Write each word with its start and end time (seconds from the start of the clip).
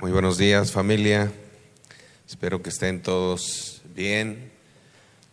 Muy 0.00 0.10
buenos 0.10 0.36
días 0.36 0.72
familia. 0.72 1.32
Espero 2.28 2.60
que 2.60 2.70
estén 2.70 3.00
todos 3.00 3.80
bien, 3.94 4.50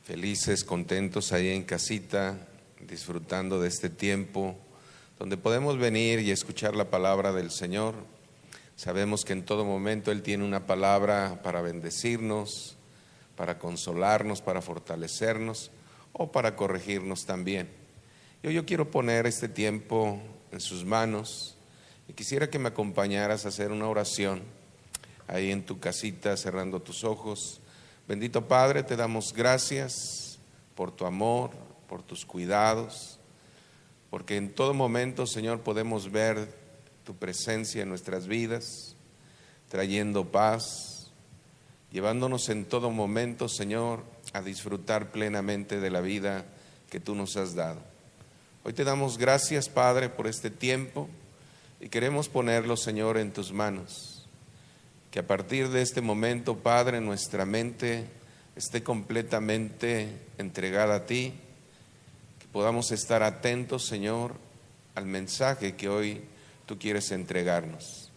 felices, 0.04 0.64
contentos 0.64 1.34
ahí 1.34 1.50
en 1.50 1.64
casita, 1.64 2.48
disfrutando 2.80 3.60
de 3.60 3.68
este 3.68 3.90
tiempo 3.90 4.56
donde 5.18 5.36
podemos 5.36 5.78
venir 5.80 6.20
y 6.20 6.30
escuchar 6.30 6.76
la 6.76 6.92
palabra 6.92 7.34
del 7.34 7.50
Señor. 7.50 7.96
Sabemos 8.76 9.26
que 9.26 9.34
en 9.34 9.44
todo 9.44 9.66
momento 9.66 10.12
Él 10.12 10.22
tiene 10.22 10.46
una 10.46 10.68
palabra 10.68 11.42
para 11.44 11.62
bendecirnos, 11.62 12.78
para 13.36 13.58
consolarnos, 13.58 14.42
para 14.42 14.62
fortalecernos 14.62 15.72
o 16.14 16.32
para 16.32 16.56
corregirnos 16.56 17.26
también. 17.26 17.68
Yo, 18.44 18.52
yo 18.52 18.66
quiero 18.66 18.92
poner 18.92 19.26
este 19.26 19.50
tiempo 19.50 20.22
en 20.52 20.62
sus 20.62 20.86
manos 20.86 21.58
y 22.12 22.14
quisiera 22.14 22.50
que 22.50 22.60
me 22.60 22.68
acompañaras 22.68 23.46
a 23.46 23.48
hacer 23.48 23.72
una 23.72 23.88
oración 23.88 24.42
ahí 25.30 25.50
en 25.50 25.66
tu 25.66 25.80
casita, 25.80 26.36
cerrando 26.36 26.82
tus 26.82 27.06
ojos. 27.06 27.62
Bendito 28.06 28.50
Padre, 28.50 28.84
te 28.84 28.98
damos 28.98 29.32
gracias 29.32 30.38
por 30.76 30.92
tu 30.92 31.06
amor, 31.06 31.52
por 31.88 32.04
tus 32.04 32.26
cuidados, 32.26 33.18
porque 34.10 34.36
en 34.36 34.54
todo 34.54 34.74
momento, 34.74 35.26
Señor, 35.26 35.62
podemos 35.62 36.12
ver 36.12 36.54
tu 37.06 37.16
presencia 37.16 37.82
en 37.82 37.88
nuestras 37.88 38.28
vidas, 38.28 38.98
trayendo 39.70 40.34
paz, 40.34 41.12
llevándonos 41.94 42.50
en 42.50 42.66
todo 42.66 42.92
momento, 42.92 43.48
Señor, 43.48 44.04
a 44.34 44.42
disfrutar 44.42 45.14
plenamente 45.14 45.80
de 45.80 45.90
la 45.90 46.02
vida 46.02 46.44
que 46.90 47.00
tú 47.00 47.16
nos 47.16 47.38
has 47.38 47.56
dado. 47.56 47.80
Hoy 48.66 48.74
te 48.74 48.84
damos 48.84 49.18
gracias, 49.18 49.70
Padre, 49.70 50.10
por 50.10 50.28
este 50.28 50.50
tiempo 50.50 51.08
y 51.82 51.90
queremos 51.90 52.30
ponerlo, 52.30 52.78
Señor, 52.78 53.18
en 53.18 53.34
tus 53.34 53.52
manos. 53.52 54.28
Que 55.10 55.20
a 55.20 55.28
partir 55.28 55.70
de 55.70 55.82
este 55.82 56.00
momento, 56.00 56.56
Padre, 56.58 57.02
nuestra 57.02 57.44
mente 57.44 58.06
esté 58.56 58.84
completamente 58.84 60.08
entregada 60.38 60.96
a 60.96 61.06
ti, 61.08 61.34
que 62.40 62.46
podamos 62.54 62.92
estar 62.92 63.24
atentos, 63.24 63.88
Señor, 63.88 64.36
al 64.94 65.08
mensaje 65.08 65.76
que 65.76 65.90
hoy 65.90 66.22
tú 66.68 66.78
quieres 66.78 67.12
entregarnos. 67.12 68.12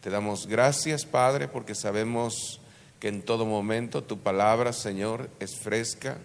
Te 0.00 0.08
damos 0.08 0.46
gracias, 0.46 1.04
Padre, 1.04 1.48
porque 1.48 1.74
sabemos 1.74 2.60
que 3.00 3.08
en 3.08 3.22
todo 3.22 3.44
momento 3.44 4.04
tu 4.04 4.20
palabra, 4.20 4.72
Señor, 4.72 5.28
es 5.40 5.56
fresca, 5.56 6.18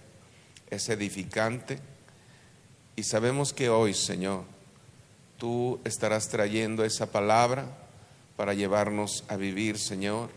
es 0.70 0.88
edificante, 0.90 1.80
y 2.96 3.04
sabemos 3.04 3.54
que 3.54 3.70
hoy, 3.70 3.94
Señor, 3.94 4.55
tú 5.38 5.80
estarás 5.84 6.30
trayendo 6.30 6.84
esa 6.84 7.12
palabra 7.12 7.66
para 8.36 8.54
llevarnos 8.54 9.24
a 9.28 9.36
vivir, 9.36 9.78
Señor, 9.78 10.30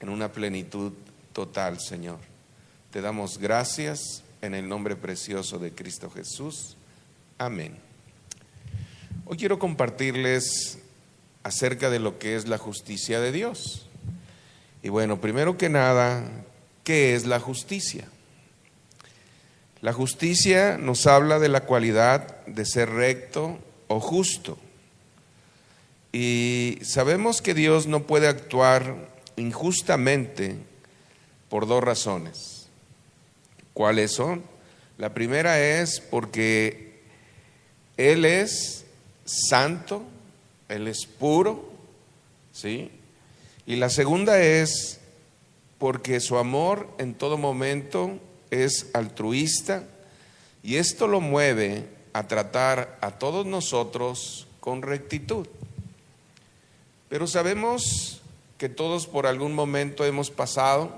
en 0.00 0.08
una 0.08 0.32
plenitud 0.32 0.92
total, 1.32 1.80
Señor. 1.80 2.18
Te 2.90 3.00
damos 3.00 3.38
gracias 3.38 4.22
en 4.42 4.54
el 4.54 4.68
nombre 4.68 4.96
precioso 4.96 5.58
de 5.58 5.72
Cristo 5.72 6.10
Jesús. 6.10 6.76
Amén. 7.38 7.76
Hoy 9.26 9.36
quiero 9.36 9.58
compartirles 9.58 10.78
acerca 11.42 11.90
de 11.90 11.98
lo 11.98 12.18
que 12.18 12.36
es 12.36 12.48
la 12.48 12.58
justicia 12.58 13.20
de 13.20 13.32
Dios. 13.32 13.86
Y 14.82 14.88
bueno, 14.88 15.20
primero 15.20 15.56
que 15.56 15.68
nada, 15.68 16.24
¿qué 16.84 17.14
es 17.14 17.26
la 17.26 17.38
justicia? 17.38 18.08
La 19.80 19.92
justicia 19.92 20.78
nos 20.78 21.06
habla 21.06 21.38
de 21.38 21.48
la 21.48 21.62
cualidad 21.62 22.44
de 22.46 22.66
ser 22.66 22.90
recto, 22.90 23.58
o 23.90 23.98
justo. 23.98 24.56
Y 26.12 26.78
sabemos 26.82 27.42
que 27.42 27.54
Dios 27.54 27.88
no 27.88 28.06
puede 28.06 28.28
actuar 28.28 29.08
injustamente 29.36 30.54
por 31.48 31.66
dos 31.66 31.82
razones. 31.82 32.68
¿Cuáles 33.74 34.12
son? 34.12 34.44
La 34.96 35.12
primera 35.12 35.60
es 35.60 35.98
porque 35.98 37.00
Él 37.96 38.24
es 38.24 38.84
santo, 39.24 40.04
Él 40.68 40.86
es 40.86 41.06
puro, 41.06 41.68
¿sí? 42.52 42.92
Y 43.66 43.74
la 43.74 43.90
segunda 43.90 44.40
es 44.40 45.00
porque 45.78 46.20
su 46.20 46.38
amor 46.38 46.88
en 46.98 47.14
todo 47.14 47.38
momento 47.38 48.20
es 48.52 48.86
altruista 48.94 49.82
y 50.62 50.76
esto 50.76 51.08
lo 51.08 51.20
mueve 51.20 51.99
a 52.12 52.26
tratar 52.26 52.98
a 53.00 53.12
todos 53.12 53.46
nosotros 53.46 54.46
con 54.60 54.82
rectitud. 54.82 55.46
Pero 57.08 57.26
sabemos 57.26 58.20
que 58.58 58.68
todos 58.68 59.06
por 59.06 59.26
algún 59.26 59.54
momento 59.54 60.04
hemos 60.04 60.30
pasado 60.30 60.92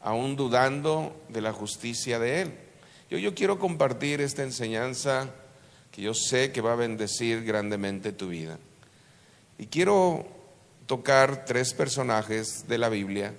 aún 0.00 0.36
dudando 0.36 1.14
de 1.28 1.40
la 1.40 1.52
justicia 1.52 2.18
de 2.18 2.42
Él. 2.42 2.52
Yo, 3.10 3.18
yo 3.18 3.34
quiero 3.34 3.58
compartir 3.58 4.20
esta 4.20 4.42
enseñanza 4.42 5.30
que 5.90 6.02
yo 6.02 6.14
sé 6.14 6.52
que 6.52 6.60
va 6.60 6.72
a 6.72 6.76
bendecir 6.76 7.44
grandemente 7.44 8.12
tu 8.12 8.28
vida. 8.28 8.58
Y 9.58 9.66
quiero 9.66 10.26
tocar 10.86 11.44
tres 11.44 11.74
personajes 11.74 12.66
de 12.68 12.78
la 12.78 12.88
Biblia 12.88 13.34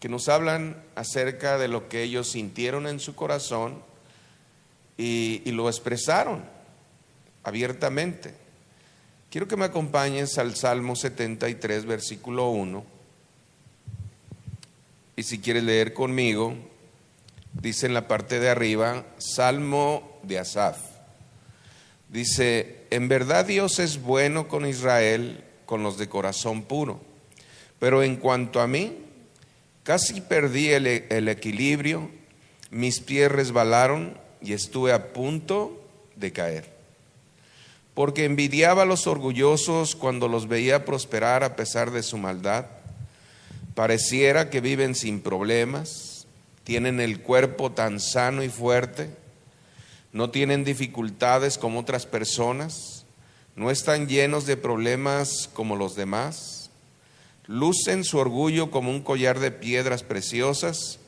que 0.00 0.08
nos 0.08 0.28
hablan 0.28 0.82
acerca 0.94 1.58
de 1.58 1.68
lo 1.68 1.88
que 1.88 2.02
ellos 2.02 2.30
sintieron 2.30 2.86
en 2.86 3.00
su 3.00 3.14
corazón 3.14 3.82
y, 4.98 5.50
lo 5.52 5.68
expresaron 5.68 6.44
abiertamente. 7.42 8.34
Quiero 9.30 9.46
que 9.46 9.56
me 9.56 9.66
acompañes 9.66 10.38
al 10.38 10.56
Salmo 10.56 10.96
73, 10.96 11.84
versículo 11.84 12.50
1. 12.50 12.84
Y 15.16 15.22
si 15.22 15.38
quieres 15.38 15.64
leer 15.64 15.92
conmigo, 15.92 16.54
dice 17.52 17.86
en 17.86 17.94
la 17.94 18.08
parte 18.08 18.40
de 18.40 18.48
arriba, 18.48 19.04
Salmo 19.18 20.18
de 20.22 20.38
Asaf. 20.38 20.78
Dice, 22.08 22.84
en 22.90 23.08
verdad 23.08 23.44
Dios 23.44 23.78
es 23.78 24.00
bueno 24.00 24.48
con 24.48 24.66
Israel, 24.66 25.44
con 25.66 25.82
los 25.82 25.98
de 25.98 26.08
corazón 26.08 26.62
puro. 26.62 27.00
Pero 27.78 28.02
en 28.02 28.16
cuanto 28.16 28.60
a 28.60 28.66
mí, 28.66 28.96
casi 29.82 30.20
perdí 30.20 30.68
el, 30.68 30.86
el 30.86 31.28
equilibrio, 31.28 32.10
mis 32.70 33.00
pies 33.00 33.30
resbalaron 33.30 34.25
y 34.40 34.52
estuve 34.52 34.92
a 34.92 35.12
punto 35.12 35.80
de 36.16 36.32
caer. 36.32 36.70
Porque 37.94 38.24
envidiaba 38.24 38.82
a 38.82 38.86
los 38.86 39.06
orgullosos 39.06 39.96
cuando 39.96 40.28
los 40.28 40.48
veía 40.48 40.84
prosperar 40.84 41.44
a 41.44 41.56
pesar 41.56 41.90
de 41.90 42.02
su 42.02 42.18
maldad. 42.18 42.66
Pareciera 43.74 44.50
que 44.50 44.60
viven 44.60 44.94
sin 44.94 45.20
problemas, 45.20 46.26
tienen 46.64 47.00
el 47.00 47.20
cuerpo 47.20 47.72
tan 47.72 48.00
sano 48.00 48.42
y 48.42 48.48
fuerte, 48.48 49.10
no 50.12 50.30
tienen 50.30 50.64
dificultades 50.64 51.58
como 51.58 51.80
otras 51.80 52.06
personas, 52.06 53.04
no 53.54 53.70
están 53.70 54.08
llenos 54.08 54.46
de 54.46 54.56
problemas 54.56 55.48
como 55.52 55.76
los 55.76 55.94
demás, 55.94 56.70
lucen 57.46 58.04
su 58.04 58.18
orgullo 58.18 58.70
como 58.70 58.90
un 58.90 59.02
collar 59.02 59.38
de 59.38 59.50
piedras 59.50 60.02
preciosas 60.02 60.98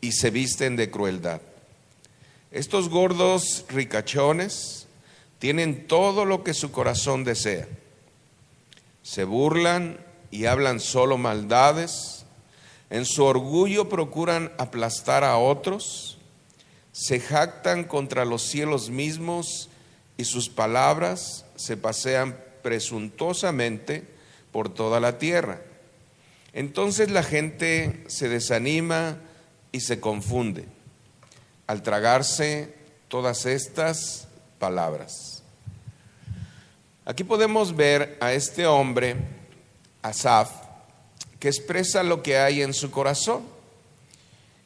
y 0.00 0.12
se 0.12 0.30
visten 0.30 0.76
de 0.76 0.90
crueldad. 0.90 1.40
Estos 2.50 2.88
gordos 2.88 3.66
ricachones 3.68 4.86
tienen 5.38 5.86
todo 5.86 6.24
lo 6.24 6.42
que 6.44 6.54
su 6.54 6.72
corazón 6.72 7.22
desea. 7.22 7.68
Se 9.02 9.24
burlan 9.24 9.98
y 10.30 10.46
hablan 10.46 10.80
solo 10.80 11.18
maldades. 11.18 12.24
En 12.88 13.04
su 13.04 13.24
orgullo 13.24 13.90
procuran 13.90 14.50
aplastar 14.56 15.24
a 15.24 15.36
otros. 15.36 16.16
Se 16.92 17.20
jactan 17.20 17.84
contra 17.84 18.24
los 18.24 18.42
cielos 18.42 18.88
mismos 18.88 19.68
y 20.16 20.24
sus 20.24 20.48
palabras 20.48 21.44
se 21.54 21.76
pasean 21.76 22.38
presuntuosamente 22.62 24.04
por 24.52 24.72
toda 24.72 25.00
la 25.00 25.18
tierra. 25.18 25.60
Entonces 26.54 27.10
la 27.10 27.22
gente 27.22 28.04
se 28.06 28.30
desanima 28.30 29.18
y 29.70 29.80
se 29.80 30.00
confunde 30.00 30.77
al 31.68 31.82
tragarse 31.82 32.74
todas 33.06 33.46
estas 33.46 34.26
palabras. 34.58 35.42
Aquí 37.04 37.24
podemos 37.24 37.76
ver 37.76 38.16
a 38.20 38.32
este 38.32 38.66
hombre, 38.66 39.16
Asaf, 40.02 40.50
que 41.38 41.48
expresa 41.48 42.02
lo 42.02 42.22
que 42.22 42.38
hay 42.38 42.62
en 42.62 42.74
su 42.74 42.90
corazón. 42.90 43.42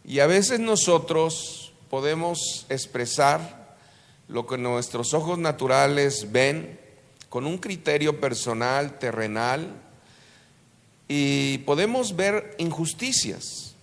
Y 0.05 0.21
a 0.21 0.27
veces 0.27 0.61
nosotros 0.61 1.73
podemos 1.91 2.67
expresar 2.69 3.77
lo 4.29 4.47
que 4.47 4.57
nuestros 4.57 5.13
ojos 5.13 5.39
naturales 5.39 6.33
ven 6.33 6.79
con 7.29 7.47
un 7.47 7.59
criterio 7.59 8.21
personal, 8.21 8.99
terrenal, 8.99 9.75
y 11.09 11.59
podemos 11.59 12.15
ver 12.15 12.55
injusticias. 12.59 13.75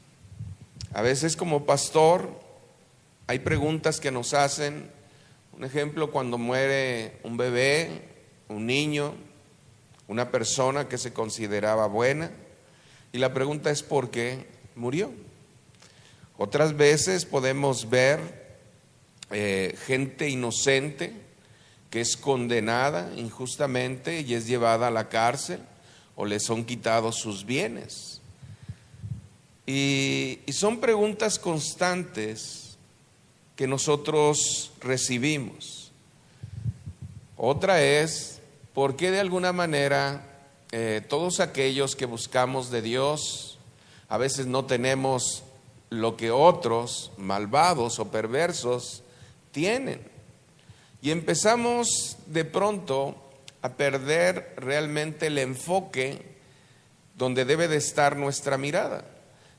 A 0.93 1.01
veces 1.01 1.35
como 1.35 1.65
pastor 1.65 2.48
hay 3.29 3.37
preguntas 3.37 3.99
que 3.99 4.09
nos 4.09 4.33
hacen, 4.33 4.89
un 5.53 5.63
ejemplo, 5.63 6.09
cuando 6.09 6.39
muere 6.39 7.19
un 7.21 7.37
bebé, 7.37 8.01
un 8.47 8.65
niño, 8.65 9.13
una 10.07 10.31
persona 10.31 10.89
que 10.89 10.97
se 10.97 11.13
consideraba 11.13 11.85
buena, 11.85 12.31
y 13.13 13.19
la 13.19 13.31
pregunta 13.31 13.69
es 13.69 13.83
por 13.83 14.09
qué 14.09 14.47
murió. 14.75 15.11
Otras 16.39 16.75
veces 16.75 17.25
podemos 17.25 17.91
ver 17.91 18.19
eh, 19.29 19.77
gente 19.85 20.27
inocente 20.27 21.13
que 21.91 22.01
es 22.01 22.17
condenada 22.17 23.11
injustamente 23.15 24.21
y 24.21 24.33
es 24.33 24.47
llevada 24.47 24.87
a 24.87 24.91
la 24.91 25.07
cárcel 25.07 25.59
o 26.15 26.25
le 26.25 26.39
son 26.39 26.65
quitados 26.65 27.17
sus 27.17 27.45
bienes. 27.45 28.21
Y, 29.67 30.39
y 30.47 30.53
son 30.53 30.79
preguntas 30.79 31.37
constantes 31.37 32.68
que 33.59 33.67
nosotros 33.67 34.71
recibimos. 34.79 35.91
Otra 37.35 37.83
es, 37.83 38.39
¿por 38.73 38.95
qué 38.95 39.11
de 39.11 39.19
alguna 39.19 39.51
manera 39.51 40.29
eh, 40.71 41.01
todos 41.05 41.41
aquellos 41.41 41.97
que 41.97 42.05
buscamos 42.05 42.71
de 42.71 42.81
Dios, 42.81 43.59
a 44.07 44.17
veces 44.17 44.45
no 44.45 44.63
tenemos 44.63 45.43
lo 45.89 46.15
que 46.15 46.31
otros 46.31 47.11
malvados 47.17 47.99
o 47.99 48.09
perversos 48.09 49.03
tienen. 49.51 50.07
Y 51.01 51.11
empezamos 51.11 52.15
de 52.27 52.45
pronto 52.45 53.21
a 53.61 53.73
perder 53.73 54.53
realmente 54.55 55.27
el 55.27 55.37
enfoque 55.37 56.21
donde 57.17 57.43
debe 57.43 57.67
de 57.67 57.75
estar 57.75 58.15
nuestra 58.15 58.57
mirada. 58.57 59.03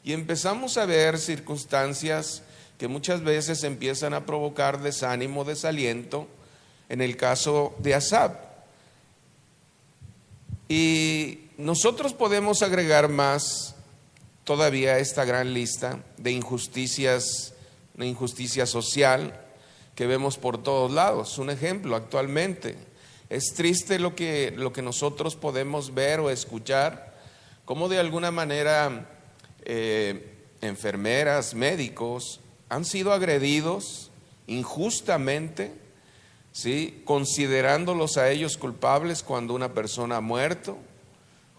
Y 0.03 0.15
empezamos 0.15 0.79
a 0.79 0.87
ver 0.87 1.19
circunstancias 1.19 2.45
que 2.81 2.89
muchas 2.89 3.23
veces 3.23 3.63
empiezan 3.63 4.15
a 4.15 4.25
provocar 4.25 4.81
desánimo, 4.81 5.45
desaliento, 5.45 6.27
en 6.89 7.03
el 7.03 7.19
caso 7.19 7.75
de 7.77 7.95
Asab. 7.95 8.41
Y 10.67 11.41
nosotros 11.59 12.15
podemos 12.15 12.63
agregar 12.63 13.11
más 13.11 13.75
todavía 14.45 14.93
a 14.93 14.99
esta 14.99 15.27
gran 15.27 15.53
lista 15.53 16.03
de 16.17 16.33
injusticias, 16.33 17.53
una 17.99 18.07
injusticia 18.07 18.65
social 18.65 19.39
que 19.95 20.07
vemos 20.07 20.39
por 20.39 20.63
todos 20.63 20.91
lados. 20.91 21.37
Un 21.37 21.51
ejemplo 21.51 21.97
actualmente. 21.97 22.77
Es 23.29 23.53
triste 23.55 23.99
lo 23.99 24.17
que, 24.17 24.55
lo 24.57 24.73
que 24.73 24.81
nosotros 24.81 25.37
podemos 25.37 25.93
ver 25.93 26.21
o 26.21 26.31
escuchar, 26.31 27.15
como 27.67 27.91
de 27.91 27.99
alguna 27.99 28.31
manera 28.31 29.07
eh, 29.67 30.47
enfermeras, 30.63 31.53
médicos 31.53 32.41
han 32.71 32.87
sido 32.87 33.13
agredidos 33.13 34.11
injustamente 34.47 35.73
¿sí? 36.53 37.03
considerándolos 37.05 38.17
a 38.17 38.31
ellos 38.31 38.57
culpables 38.57 39.23
cuando 39.23 39.55
una 39.55 39.75
persona 39.75 40.17
ha 40.17 40.21
muerto. 40.21 40.79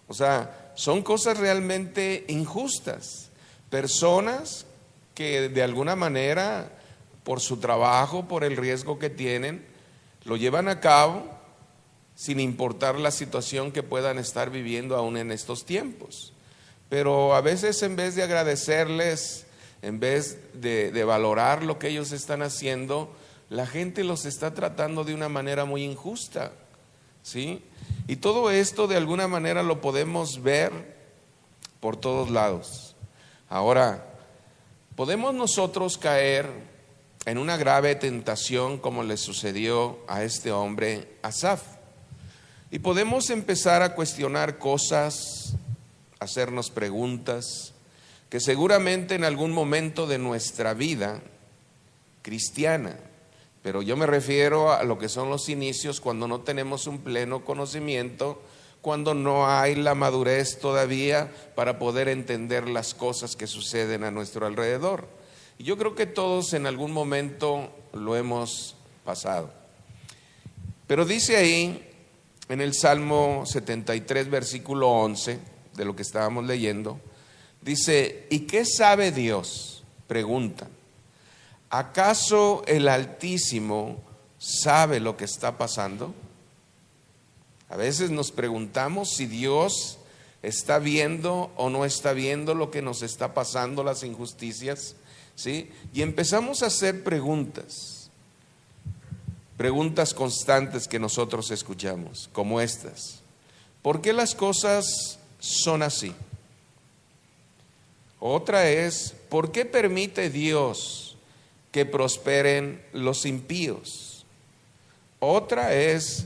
O 0.07 0.13
sea, 0.13 0.71
son 0.75 1.03
cosas 1.03 1.37
realmente 1.37 2.25
injustas. 2.27 3.29
Personas 3.69 4.65
que 5.15 5.49
de 5.49 5.63
alguna 5.63 5.95
manera, 5.95 6.71
por 7.23 7.39
su 7.39 7.57
trabajo, 7.57 8.27
por 8.27 8.43
el 8.43 8.57
riesgo 8.57 8.99
que 8.99 9.09
tienen, 9.09 9.65
lo 10.25 10.35
llevan 10.37 10.67
a 10.67 10.79
cabo 10.79 11.23
sin 12.15 12.39
importar 12.39 12.99
la 12.99 13.11
situación 13.11 13.71
que 13.71 13.83
puedan 13.83 14.17
estar 14.17 14.49
viviendo 14.49 14.95
aún 14.95 15.17
en 15.17 15.31
estos 15.31 15.65
tiempos. 15.65 16.33
Pero 16.89 17.35
a 17.35 17.41
veces 17.41 17.81
en 17.83 17.95
vez 17.95 18.15
de 18.15 18.23
agradecerles, 18.23 19.45
en 19.81 19.99
vez 19.99 20.39
de, 20.53 21.03
valorar 21.03 21.63
lo 21.63 21.79
que 21.79 21.89
ellos 21.89 22.11
están 22.11 22.41
haciendo, 22.41 23.11
la 23.49 23.65
gente 23.65 24.03
los 24.03 24.25
está 24.25 24.53
tratando 24.53 25.03
de 25.03 25.13
una 25.13 25.29
manera 25.29 25.65
muy 25.65 25.83
injusta. 25.83 26.51
¿Sí? 27.23 27.63
Y 28.07 28.15
todo 28.15 28.49
esto 28.49 28.87
de 28.87 28.97
alguna 28.97 29.27
manera 29.27 29.61
lo 29.61 29.81
podemos 29.81 30.41
ver 30.41 30.71
por 31.79 31.97
todos 31.97 32.29
lados. 32.29 32.95
Ahora, 33.49 34.07
podemos 34.95 35.33
nosotros 35.33 35.97
caer 35.97 36.47
en 37.25 37.37
una 37.37 37.57
grave 37.57 37.95
tentación 37.95 38.77
como 38.79 39.03
le 39.03 39.17
sucedió 39.17 39.99
a 40.07 40.23
este 40.23 40.51
hombre 40.51 41.17
Asaf. 41.21 41.61
Y 42.71 42.79
podemos 42.79 43.29
empezar 43.29 43.81
a 43.81 43.93
cuestionar 43.95 44.57
cosas, 44.57 45.53
hacernos 46.19 46.69
preguntas, 46.69 47.73
que 48.31 48.39
seguramente 48.39 49.13
en 49.13 49.25
algún 49.25 49.51
momento 49.51 50.07
de 50.07 50.17
nuestra 50.17 50.73
vida 50.73 51.21
cristiana 52.23 52.97
pero 53.61 53.81
yo 53.81 53.95
me 53.95 54.07
refiero 54.07 54.71
a 54.71 54.83
lo 54.83 54.97
que 54.97 55.09
son 55.09 55.29
los 55.29 55.47
inicios 55.49 56.01
cuando 56.01 56.27
no 56.27 56.41
tenemos 56.41 56.87
un 56.87 56.99
pleno 56.99 57.45
conocimiento, 57.45 58.41
cuando 58.81 59.13
no 59.13 59.47
hay 59.47 59.75
la 59.75 59.93
madurez 59.93 60.59
todavía 60.59 61.31
para 61.55 61.77
poder 61.77 62.07
entender 62.07 62.67
las 62.67 62.95
cosas 62.95 63.35
que 63.35 63.45
suceden 63.45 64.03
a 64.03 64.09
nuestro 64.09 64.47
alrededor. 64.47 65.07
Y 65.59 65.63
yo 65.63 65.77
creo 65.77 65.93
que 65.93 66.07
todos 66.07 66.53
en 66.53 66.65
algún 66.65 66.91
momento 66.91 67.69
lo 67.93 68.15
hemos 68.15 68.75
pasado. 69.05 69.53
Pero 70.87 71.05
dice 71.05 71.37
ahí 71.37 71.87
en 72.49 72.61
el 72.61 72.73
Salmo 72.73 73.43
73, 73.45 74.27
versículo 74.31 74.89
11, 74.89 75.39
de 75.75 75.85
lo 75.85 75.95
que 75.95 76.01
estábamos 76.01 76.45
leyendo, 76.45 76.99
dice, 77.61 78.27
¿y 78.29 78.41
qué 78.41 78.65
sabe 78.65 79.11
Dios? 79.11 79.83
Pregunta. 80.07 80.67
¿acaso 81.71 82.63
el 82.67 82.87
Altísimo 82.87 83.97
sabe 84.37 84.99
lo 84.99 85.17
que 85.17 85.25
está 85.25 85.57
pasando? 85.57 86.13
A 87.69 87.77
veces 87.77 88.11
nos 88.11 88.31
preguntamos 88.31 89.15
si 89.15 89.25
Dios 89.25 89.97
está 90.43 90.77
viendo 90.77 91.51
o 91.55 91.69
no 91.69 91.85
está 91.85 92.13
viendo 92.13 92.53
lo 92.53 92.69
que 92.69 92.81
nos 92.81 93.01
está 93.01 93.33
pasando, 93.33 93.83
las 93.83 94.03
injusticias, 94.03 94.95
¿sí? 95.35 95.71
Y 95.93 96.01
empezamos 96.01 96.61
a 96.61 96.67
hacer 96.67 97.03
preguntas, 97.03 98.09
preguntas 99.55 100.13
constantes 100.13 100.87
que 100.87 100.99
nosotros 100.99 101.49
escuchamos, 101.51 102.29
como 102.33 102.59
estas. 102.59 103.21
¿Por 103.81 104.01
qué 104.01 104.11
las 104.11 104.35
cosas 104.35 105.19
son 105.39 105.81
así? 105.81 106.13
Otra 108.21 108.69
es, 108.69 109.13
¿por 109.27 109.51
qué 109.51 109.65
permite 109.65 110.29
Dios 110.29 111.11
que 111.71 111.85
prosperen 111.85 112.83
los 112.91 113.25
impíos. 113.25 114.25
Otra 115.19 115.73
es, 115.73 116.25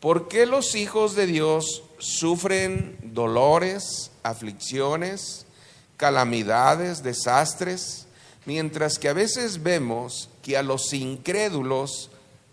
¿por 0.00 0.28
qué 0.28 0.46
los 0.46 0.74
hijos 0.74 1.16
de 1.16 1.26
Dios 1.26 1.82
sufren 1.98 2.98
dolores, 3.02 4.10
aflicciones, 4.22 5.46
calamidades, 5.96 7.02
desastres, 7.02 8.06
mientras 8.44 8.98
que 8.98 9.08
a 9.08 9.14
veces 9.14 9.62
vemos 9.62 10.28
que 10.42 10.56
a 10.56 10.62
los 10.62 10.92
incrédulos 10.92 12.10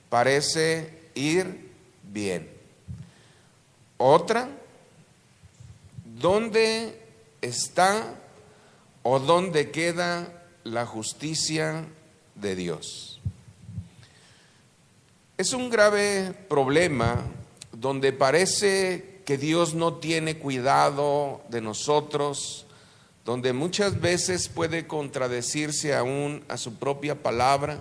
parece 0.10 0.98
ir 1.16 1.72
bien? 2.04 2.50
Otra, 3.98 4.48
¿dónde 6.20 7.00
está 7.42 8.16
o 9.04 9.20
dónde 9.20 9.70
queda 9.72 10.44
la 10.64 10.86
justicia 10.86 11.86
de 12.36 12.56
Dios. 12.56 13.22
Es 15.38 15.54
un 15.54 15.70
grave 15.70 16.34
problema 16.48 17.22
donde 17.72 18.14
parece 18.14 19.22
que 19.26 19.38
Dios 19.38 19.74
no 19.74 19.96
tiene 19.96 20.38
cuidado 20.38 21.42
de 21.50 21.62
nosotros, 21.62 22.66
donde 23.26 23.54
muchas 23.54 24.00
veces 24.00 24.48
puede 24.48 24.88
contradecirse 24.88 25.96
aún 25.96 26.44
a 26.48 26.58
su 26.58 26.76
propia 26.76 27.22
palabra 27.22 27.80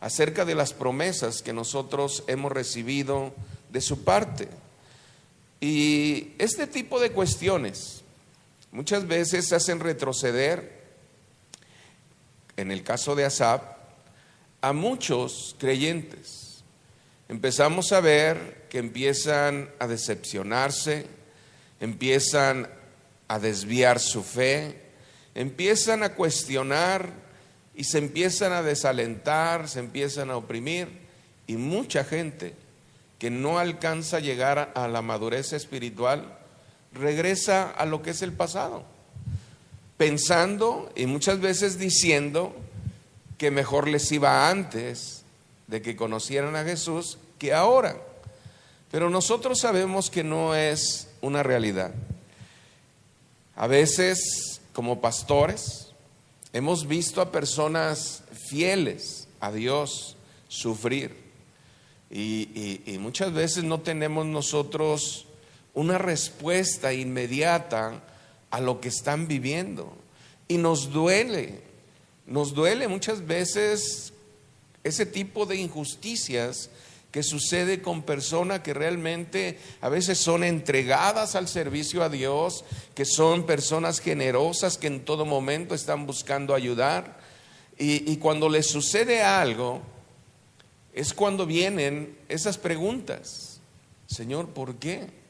acerca 0.00 0.44
de 0.44 0.54
las 0.54 0.72
promesas 0.72 1.42
que 1.42 1.52
nosotros 1.52 2.24
hemos 2.26 2.52
recibido 2.52 3.32
de 3.70 3.80
su 3.80 4.04
parte. 4.04 4.48
Y 5.60 6.32
este 6.38 6.66
tipo 6.66 7.00
de 7.00 7.10
cuestiones 7.10 8.03
muchas 8.74 9.06
veces 9.06 9.52
hacen 9.52 9.78
retroceder 9.78 10.82
en 12.56 12.72
el 12.72 12.82
caso 12.82 13.14
de 13.14 13.24
Asab, 13.24 13.62
a 14.60 14.72
muchos 14.72 15.54
creyentes. 15.58 16.64
Empezamos 17.28 17.92
a 17.92 18.00
ver 18.00 18.66
que 18.68 18.78
empiezan 18.78 19.70
a 19.78 19.86
decepcionarse, 19.86 21.06
empiezan 21.80 22.68
a 23.28 23.38
desviar 23.38 24.00
su 24.00 24.24
fe, 24.24 24.80
empiezan 25.36 26.02
a 26.02 26.14
cuestionar 26.14 27.10
y 27.76 27.84
se 27.84 27.98
empiezan 27.98 28.52
a 28.52 28.62
desalentar, 28.62 29.68
se 29.68 29.78
empiezan 29.78 30.30
a 30.30 30.36
oprimir 30.36 30.88
y 31.46 31.56
mucha 31.56 32.02
gente 32.02 32.54
que 33.20 33.30
no 33.30 33.58
alcanza 33.60 34.16
a 34.16 34.20
llegar 34.20 34.72
a 34.74 34.88
la 34.88 35.00
madurez 35.00 35.52
espiritual 35.52 36.43
regresa 36.94 37.70
a 37.70 37.84
lo 37.84 38.02
que 38.02 38.10
es 38.10 38.22
el 38.22 38.32
pasado 38.32 38.84
pensando 39.96 40.90
y 40.96 41.06
muchas 41.06 41.40
veces 41.40 41.78
diciendo 41.78 42.54
que 43.38 43.50
mejor 43.50 43.88
les 43.88 44.10
iba 44.12 44.48
antes 44.48 45.22
de 45.66 45.82
que 45.82 45.96
conocieran 45.96 46.56
a 46.56 46.64
Jesús 46.64 47.18
que 47.38 47.52
ahora. 47.52 47.96
Pero 48.90 49.10
nosotros 49.10 49.60
sabemos 49.60 50.10
que 50.10 50.22
no 50.22 50.54
es 50.54 51.08
una 51.20 51.42
realidad. 51.42 51.92
A 53.56 53.66
veces, 53.66 54.60
como 54.72 55.00
pastores, 55.00 55.92
hemos 56.52 56.86
visto 56.86 57.20
a 57.20 57.32
personas 57.32 58.22
fieles 58.48 59.28
a 59.40 59.50
Dios 59.52 60.16
sufrir. 60.48 61.24
Y, 62.10 62.96
muchas 63.00 63.32
veces 63.32 63.64
no 63.64 63.80
tenemos 63.80 64.26
nosotros 64.26 65.26
una 65.74 65.98
respuesta 65.98 66.92
inmediata 66.92 68.00
a 68.50 68.60
lo 68.60 68.80
que 68.80 68.88
están 68.88 69.26
viviendo. 69.26 69.96
Y 70.46 70.58
nos 70.58 70.92
duele, 70.92 71.60
nos 72.26 72.54
duele 72.54 72.88
muchas 72.88 73.26
veces 73.26 74.12
ese 74.84 75.06
tipo 75.06 75.46
de 75.46 75.56
injusticias 75.56 76.70
que 77.10 77.22
sucede 77.22 77.80
con 77.80 78.02
personas 78.02 78.60
que 78.60 78.74
realmente 78.74 79.58
a 79.80 79.88
veces 79.88 80.18
son 80.18 80.42
entregadas 80.42 81.36
al 81.36 81.48
servicio 81.48 82.02
a 82.02 82.08
Dios, 82.08 82.64
que 82.94 83.04
son 83.04 83.46
personas 83.46 84.00
generosas 84.00 84.78
que 84.78 84.88
en 84.88 85.04
todo 85.04 85.24
momento 85.24 85.74
están 85.74 86.06
buscando 86.06 86.54
ayudar. 86.54 87.18
Y, 87.78 88.10
y 88.10 88.16
cuando 88.16 88.48
les 88.48 88.66
sucede 88.66 89.22
algo, 89.22 89.80
es 90.92 91.14
cuando 91.14 91.46
vienen 91.46 92.16
esas 92.28 92.58
preguntas. 92.58 93.60
Señor, 94.06 94.48
¿por 94.48 94.76
qué? 94.76 95.23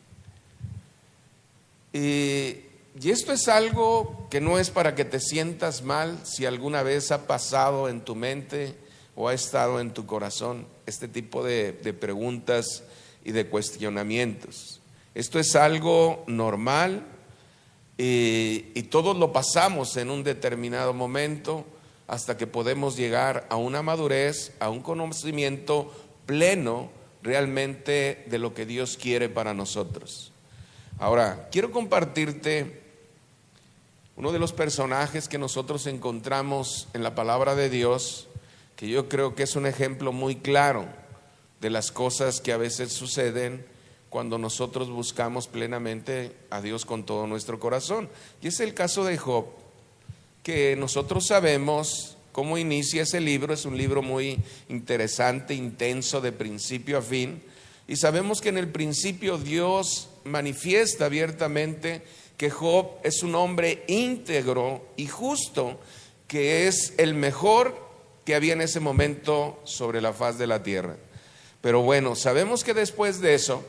Y, 1.94 2.56
y 3.00 3.10
esto 3.10 3.32
es 3.32 3.48
algo 3.48 4.26
que 4.28 4.40
no 4.40 4.58
es 4.58 4.70
para 4.70 4.94
que 4.94 5.04
te 5.04 5.20
sientas 5.20 5.82
mal 5.82 6.18
si 6.24 6.44
alguna 6.44 6.82
vez 6.82 7.12
ha 7.12 7.26
pasado 7.26 7.88
en 7.88 8.00
tu 8.00 8.16
mente 8.16 8.74
o 9.14 9.28
ha 9.28 9.34
estado 9.34 9.80
en 9.80 9.92
tu 9.92 10.04
corazón 10.04 10.66
este 10.86 11.08
tipo 11.08 11.44
de, 11.44 11.72
preguntas 11.72 12.82
y 13.24 13.30
de 13.30 13.46
cuestionamientos. 13.46 14.80
Esto 15.14 15.38
es 15.38 15.54
algo 15.54 16.24
normal 16.26 17.06
y, 17.96 18.66
y 18.74 18.82
todos 18.90 19.16
lo 19.16 19.32
pasamos 19.32 19.96
en 19.96 20.10
un 20.10 20.24
determinado 20.24 20.92
momento 20.92 21.64
hasta 22.08 22.36
que 22.36 22.48
podemos 22.48 22.96
llegar 22.96 23.46
a 23.50 23.56
una 23.56 23.82
madurez, 23.82 24.52
a 24.58 24.68
un 24.68 24.82
conocimiento 24.82 25.92
pleno 26.26 26.90
realmente 27.22 28.24
de 28.26 28.38
lo 28.38 28.52
que 28.52 28.66
Dios 28.66 28.98
quiere 29.00 29.28
para 29.28 29.54
nosotros. 29.54 30.33
Ahora, 30.98 31.48
quiero 31.50 31.72
compartirte 31.72 32.82
uno 34.16 34.30
de 34.30 34.38
los 34.38 34.52
personajes 34.52 35.28
que 35.28 35.38
nosotros 35.38 35.86
encontramos 35.86 36.86
en 36.94 37.02
la 37.02 37.16
palabra 37.16 37.56
de 37.56 37.68
Dios, 37.68 38.28
que 38.76 38.88
yo 38.88 39.08
creo 39.08 39.34
que 39.34 39.42
es 39.42 39.56
un 39.56 39.66
ejemplo 39.66 40.12
muy 40.12 40.36
claro 40.36 40.86
de 41.60 41.70
las 41.70 41.90
cosas 41.90 42.40
que 42.40 42.52
a 42.52 42.56
veces 42.56 42.92
suceden 42.92 43.66
cuando 44.08 44.38
nosotros 44.38 44.88
buscamos 44.88 45.48
plenamente 45.48 46.36
a 46.50 46.60
Dios 46.60 46.84
con 46.84 47.04
todo 47.04 47.26
nuestro 47.26 47.58
corazón. 47.58 48.08
Y 48.40 48.46
es 48.48 48.60
el 48.60 48.72
caso 48.72 49.04
de 49.04 49.18
Job, 49.18 49.46
que 50.44 50.76
nosotros 50.76 51.26
sabemos 51.26 52.16
cómo 52.30 52.56
inicia 52.56 53.02
ese 53.02 53.20
libro, 53.20 53.52
es 53.52 53.64
un 53.64 53.76
libro 53.76 54.02
muy 54.02 54.38
interesante, 54.68 55.54
intenso, 55.54 56.20
de 56.20 56.30
principio 56.30 56.98
a 56.98 57.02
fin, 57.02 57.42
y 57.88 57.96
sabemos 57.96 58.40
que 58.40 58.50
en 58.50 58.58
el 58.58 58.68
principio 58.68 59.38
Dios 59.38 60.08
manifiesta 60.24 61.06
abiertamente 61.06 62.02
que 62.36 62.50
Job 62.50 62.98
es 63.02 63.22
un 63.22 63.34
hombre 63.34 63.84
íntegro 63.86 64.86
y 64.96 65.06
justo, 65.06 65.78
que 66.26 66.66
es 66.66 66.94
el 66.98 67.14
mejor 67.14 67.78
que 68.24 68.34
había 68.34 68.54
en 68.54 68.62
ese 68.62 68.80
momento 68.80 69.60
sobre 69.64 70.00
la 70.00 70.12
faz 70.12 70.38
de 70.38 70.46
la 70.46 70.62
tierra. 70.62 70.96
Pero 71.60 71.82
bueno, 71.82 72.16
sabemos 72.16 72.64
que 72.64 72.74
después 72.74 73.20
de 73.20 73.34
eso 73.34 73.64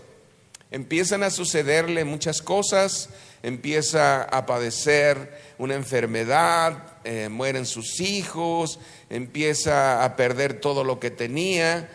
empiezan 0.72 1.24
a 1.24 1.30
sucederle 1.30 2.04
muchas 2.06 2.42
cosas, 2.42 3.10
empieza 3.44 4.24
a 4.24 4.46
padecer 4.46 5.40
una 5.58 5.76
enfermedad, 5.76 6.98
eh, 7.04 7.30
mueren 7.30 7.66
sus 7.66 8.00
hijos, 8.00 8.80
empieza 9.10 10.04
a 10.04 10.16
perder 10.16 10.60
todo 10.60 10.84
lo 10.84 11.00
que 11.00 11.12
tenía 11.12 11.90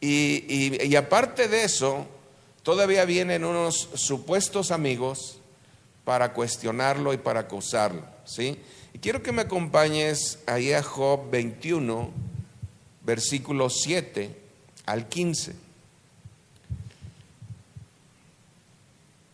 y, 0.00 0.82
y 0.84 0.96
aparte 0.96 1.48
de 1.48 1.64
eso, 1.64 2.06
todavía 2.68 3.06
vienen 3.06 3.46
unos 3.46 3.88
supuestos 3.94 4.72
amigos 4.72 5.38
para 6.04 6.34
cuestionarlo 6.34 7.14
y 7.14 7.16
para 7.16 7.40
acusarlo. 7.40 8.02
¿sí? 8.26 8.58
Y 8.92 8.98
quiero 8.98 9.22
que 9.22 9.32
me 9.32 9.40
acompañes 9.40 10.40
ahí 10.44 10.74
a 10.74 10.82
Job 10.82 11.30
21, 11.30 12.10
versículo 13.06 13.70
7 13.70 14.36
al 14.84 15.08
15. 15.08 15.54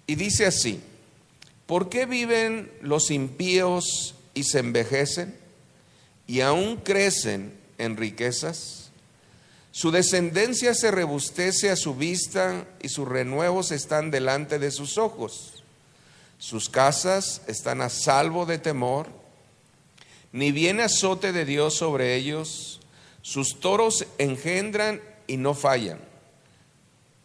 Y 0.07 0.15
dice 0.15 0.47
así, 0.47 0.81
¿por 1.67 1.89
qué 1.89 2.07
viven 2.07 2.71
los 2.83 3.11
impíos 3.11 4.15
y 4.33 4.45
se 4.45 4.61
envejecen 4.61 5.37
y 6.29 6.41
aún 6.41 6.77
crecen 6.77 7.53
en 7.79 7.97
riquezas? 7.97 8.84
Su 9.75 9.91
descendencia 9.91 10.73
se 10.73 10.93
rebustece 10.93 11.69
a 11.69 11.75
su 11.75 11.97
vista 11.97 12.65
y 12.81 12.91
sus 12.91 13.09
renuevos 13.09 13.73
están 13.73 14.13
delante 14.13 14.61
de 14.61 14.71
sus 14.71 14.99
ojos. 14.99 15.65
Sus 16.39 16.69
casas 16.69 17.43
están 17.49 17.83
a 17.83 17.89
salvo 17.89 18.47
de 18.47 18.59
temor, 18.59 19.09
ni 20.31 20.53
viene 20.53 20.85
azote 20.85 21.33
de 21.33 21.45
Dios 21.45 21.75
sobre 21.75 22.15
ellos. 22.15 22.83
Sus 23.21 23.59
toros 23.59 24.07
engendran 24.19 25.03
y 25.27 25.39
no 25.39 25.55
fallan. 25.55 25.99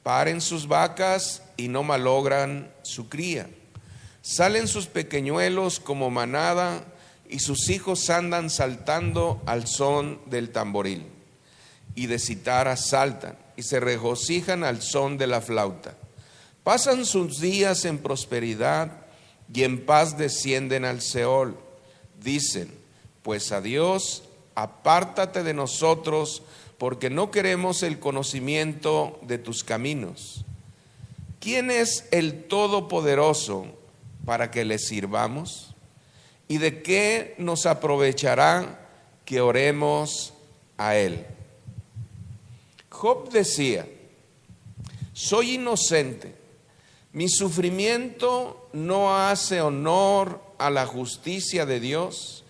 Paren 0.01 0.41
sus 0.41 0.67
vacas 0.67 1.43
y 1.55 1.67
no 1.67 1.83
malogran 1.83 2.73
su 2.81 3.09
cría. 3.09 3.47
Salen 4.23 4.67
sus 4.67 4.87
pequeñuelos 4.87 5.79
como 5.79 6.09
manada 6.09 6.83
y 7.29 7.37
sus 7.41 7.69
hijos 7.69 8.09
andan 8.09 8.49
saltando 8.49 9.39
al 9.45 9.67
son 9.67 10.19
del 10.25 10.49
tamboril. 10.49 11.18
Y 11.99 12.07
de 12.07 12.17
citara 12.17 12.77
saltan 12.77 13.35
y 13.57 13.63
se 13.63 13.81
regocijan 13.81 14.63
al 14.63 14.81
son 14.81 15.17
de 15.17 15.27
la 15.27 15.41
flauta. 15.41 15.97
Pasan 16.63 17.05
sus 17.05 17.41
días 17.41 17.83
en 17.83 17.97
prosperidad 17.97 19.01
y 19.53 19.63
en 19.63 19.85
paz 19.85 20.17
descienden 20.17 20.85
al 20.85 21.01
Seol. 21.01 21.57
Dicen, 22.23 22.73
pues 23.21 23.51
a 23.51 23.59
Dios, 23.59 24.23
apártate 24.55 25.43
de 25.43 25.53
nosotros, 25.53 26.41
porque 26.77 27.09
no 27.09 27.31
queremos 27.31 27.83
el 27.83 27.99
conocimiento 27.99 29.19
de 29.23 29.37
tus 29.37 29.65
caminos. 29.65 30.45
¿Quién 31.41 31.69
es 31.69 32.05
el 32.11 32.45
Todopoderoso 32.45 33.65
para 34.23 34.51
que 34.51 34.63
le 34.63 34.79
sirvamos? 34.79 35.75
¿Y 36.47 36.59
de 36.59 36.81
qué 36.81 37.35
nos 37.39 37.65
aprovechará 37.65 38.87
que 39.25 39.41
oremos 39.41 40.33
a 40.77 40.95
Él? 40.95 41.25
Job 42.89 43.29
decía, 43.29 43.87
soy 45.13 45.55
inocente. 45.55 46.35
Mi 47.11 47.27
sufrimiento 47.29 48.69
no 48.73 49.17
hace 49.17 49.61
honor 49.61 50.41
a 50.57 50.69
la 50.69 50.85
justicia 50.85 51.65
de 51.65 51.79
Dios 51.79 52.43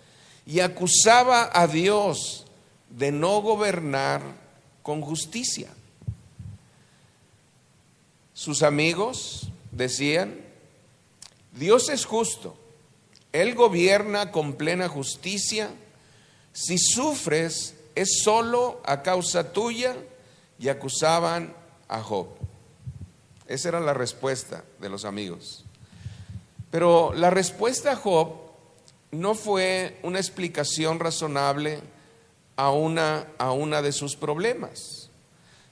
y 0.46 0.60
acusaba 0.60 1.50
a 1.54 1.68
Dios 1.68 2.46
de 2.90 3.12
no 3.12 3.42
gobernar 3.42 4.22
con 4.84 5.02
justicia. 5.02 5.70
Sus 8.34 8.64
amigos 8.64 9.50
decían, 9.72 10.40
Dios 11.54 11.90
es 11.90 12.06
justo, 12.06 12.58
Él 13.34 13.54
gobierna 13.54 14.32
con 14.32 14.54
plena 14.54 14.88
justicia, 14.88 15.70
si 16.54 16.78
sufres 16.78 17.76
es 17.96 18.22
solo 18.24 18.82
a 18.86 19.02
causa 19.04 19.52
tuya 19.52 19.96
y 20.60 20.70
acusaban 20.70 21.54
a 21.88 22.02
Job. 22.02 22.28
Esa 23.48 23.70
era 23.70 23.80
la 23.80 23.94
respuesta 23.94 24.64
de 24.80 24.90
los 24.90 25.06
amigos. 25.06 25.66
Pero 26.70 27.14
la 27.14 27.30
respuesta 27.30 27.94
a 27.94 27.96
Job 27.96 28.34
no 29.12 29.34
fue 29.34 29.98
una 30.04 30.20
explicación 30.20 31.00
razonable 31.00 31.80
a 32.58 32.72
una, 32.72 33.26
a 33.38 33.52
una 33.54 33.82
de 33.82 33.92
sus 33.92 34.16
problemas, 34.16 35.10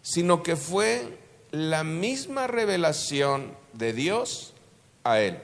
sino 0.02 0.42
que 0.42 0.56
fue 0.56 1.20
la 1.52 1.84
misma 1.84 2.48
revelación 2.48 3.56
de 3.74 3.94
Dios 3.94 4.54
a 5.04 5.20
él. 5.20 5.40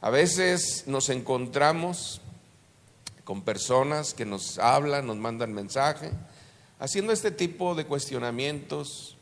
A 0.00 0.10
veces 0.10 0.84
nos 0.86 1.08
encontramos 1.08 2.20
con 3.24 3.42
personas 3.42 4.14
que 4.14 4.24
nos 4.24 4.58
hablan, 4.58 5.06
nos 5.06 5.16
mandan 5.16 5.52
mensaje, 5.52 6.12
haciendo 6.78 7.12
este 7.12 7.30
tipo 7.30 7.74
de 7.74 7.86
cuestionamientos 7.86 9.16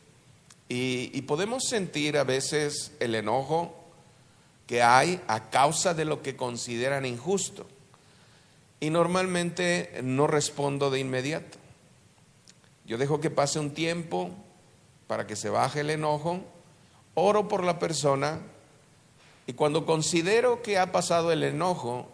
y, 0.68 1.20
podemos 1.22 1.64
sentir 1.64 2.16
a 2.16 2.24
veces 2.24 2.92
el 2.98 3.14
enojo 3.14 3.74
que 4.66 4.82
hay 4.82 5.20
a 5.28 5.50
causa 5.50 5.94
de 5.94 6.04
lo 6.04 6.22
que 6.22 6.36
consideran 6.36 7.04
injusto. 7.04 7.66
Y 8.80 8.90
normalmente 8.90 10.00
no 10.02 10.26
respondo 10.26 10.90
de 10.90 11.00
inmediato. 11.00 11.58
Yo 12.86 12.98
dejo 12.98 13.20
que 13.20 13.30
pase 13.30 13.58
un 13.58 13.72
tiempo 13.72 14.30
para 15.06 15.26
que 15.26 15.36
se 15.36 15.48
baje 15.48 15.80
el 15.80 15.90
enojo 15.90 16.40
oro 17.14 17.46
por 17.48 17.62
la 17.62 17.78
persona 17.78 18.40
y 19.46 19.52
cuando 19.52 19.86
considero 19.86 20.62
que 20.62 20.78
ha 20.78 20.92
pasado 20.92 21.30
el 21.30 21.44
enojo, 21.44 22.08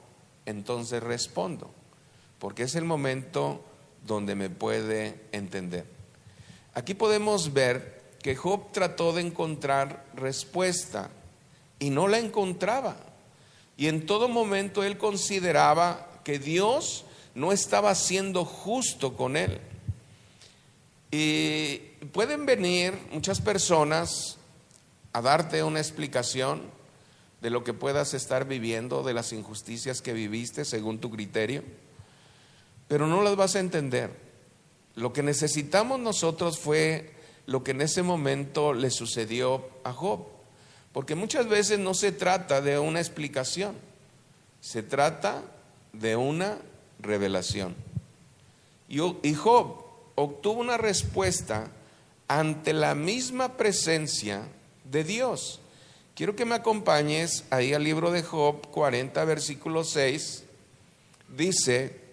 entonces 0.47 1.03
respondo, 1.03 1.71
porque 2.39 2.65
es 2.65 2.75
el 2.75 2.85
momento 2.85 3.65
donde 4.07 4.35
me 4.35 4.51
puede 4.51 5.21
entender. 5.33 5.85
Aquí 6.75 6.95
podemos 6.95 7.53
ver 7.53 8.01
que 8.23 8.37
Job 8.37 8.73
trató 8.73 9.13
de 9.13 9.23
encontrar 9.23 10.05
respuesta 10.15 11.11
y 11.79 11.91
no 11.91 12.09
la 12.09 12.19
encontraba. 12.19 12.97
Y 13.77 13.89
en 13.89 14.07
todo 14.07 14.29
momento 14.29 14.85
él 14.85 14.99
consideraba 14.99 16.07
que 16.23 16.39
Dios 16.39 17.05
no 17.35 17.53
estaba 17.53 17.95
siendo 17.95 18.45
justo 18.45 19.17
con 19.17 19.37
él. 19.37 19.61
Y 21.11 21.79
pueden 22.13 22.47
venir 22.47 22.95
muchas 23.11 23.41
personas 23.41 24.37
a 25.13 25.21
darte 25.21 25.63
una 25.63 25.81
explicación 25.81 26.63
de 27.41 27.51
lo 27.51 27.65
que 27.65 27.73
puedas 27.73 28.15
estar 28.15 28.47
viviendo, 28.47 29.03
de 29.03 29.15
las 29.15 29.33
injusticias 29.33 30.03
que 30.03 30.13
viviste 30.13 30.65
según 30.65 30.99
tu 30.99 31.11
criterio, 31.11 31.65
pero 32.91 33.07
no 33.07 33.23
las 33.23 33.37
vas 33.37 33.55
a 33.55 33.61
entender. 33.61 34.11
Lo 34.97 35.13
que 35.13 35.23
necesitamos 35.23 36.01
nosotros 36.01 36.59
fue 36.59 37.13
lo 37.47 37.63
que 37.63 37.71
en 37.71 37.83
ese 37.83 38.03
momento 38.03 38.75
le 38.75 38.91
sucedió 38.91 39.65
a 39.85 39.93
Job, 39.93 40.27
porque 40.93 41.15
muchas 41.15 41.49
veces 41.49 41.79
no 41.79 41.95
se 41.95 42.11
trata 42.11 42.61
de 42.61 42.81
una 42.81 42.99
explicación, 42.99 43.77
se 44.61 44.83
trata 44.83 45.45
de 45.93 46.17
una 46.17 46.59
revelación. 46.99 47.77
Y 48.89 49.35
Job 49.35 49.85
obtuvo 50.17 50.61
una 50.61 50.77
respuesta 50.77 51.69
ante 52.27 52.73
la 52.73 52.97
misma 52.97 53.57
presencia 53.57 54.43
de 54.83 55.05
Dios. 55.05 55.61
Quiero 56.17 56.35
que 56.35 56.45
me 56.45 56.57
acompañes 56.57 57.45
ahí 57.51 57.73
al 57.73 57.85
libro 57.85 58.11
de 58.11 58.25
Job 58.25 58.67
40, 58.73 59.25
versículo 59.27 59.85
6. 59.85 60.43
Dice, 61.29 62.10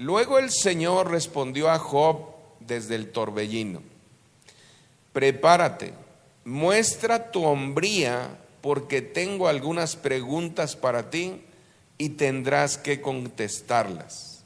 luego 0.00 0.38
el 0.38 0.50
Señor 0.50 1.10
respondió 1.10 1.70
a 1.70 1.78
Job 1.78 2.30
desde 2.58 2.94
el 2.94 3.12
torbellino, 3.12 3.82
prepárate, 5.12 5.92
muestra 6.44 7.30
tu 7.30 7.44
hombría 7.44 8.38
porque 8.62 9.02
tengo 9.02 9.46
algunas 9.46 9.96
preguntas 9.96 10.74
para 10.74 11.10
ti 11.10 11.42
y 11.98 12.10
tendrás 12.10 12.78
que 12.78 13.02
contestarlas. 13.02 14.42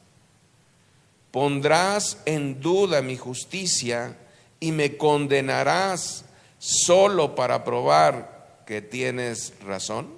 Pondrás 1.31 2.19
en 2.27 2.61
duda 2.61 3.01
mi 3.01 3.17
justicia 3.17 4.17
y 4.59 4.73
me 4.73 4.97
condenarás 4.97 6.25
solo 6.59 7.37
para 7.37 7.63
probar 7.63 8.63
que 8.67 8.83
tienes 8.83 9.53
razón. 9.61 10.09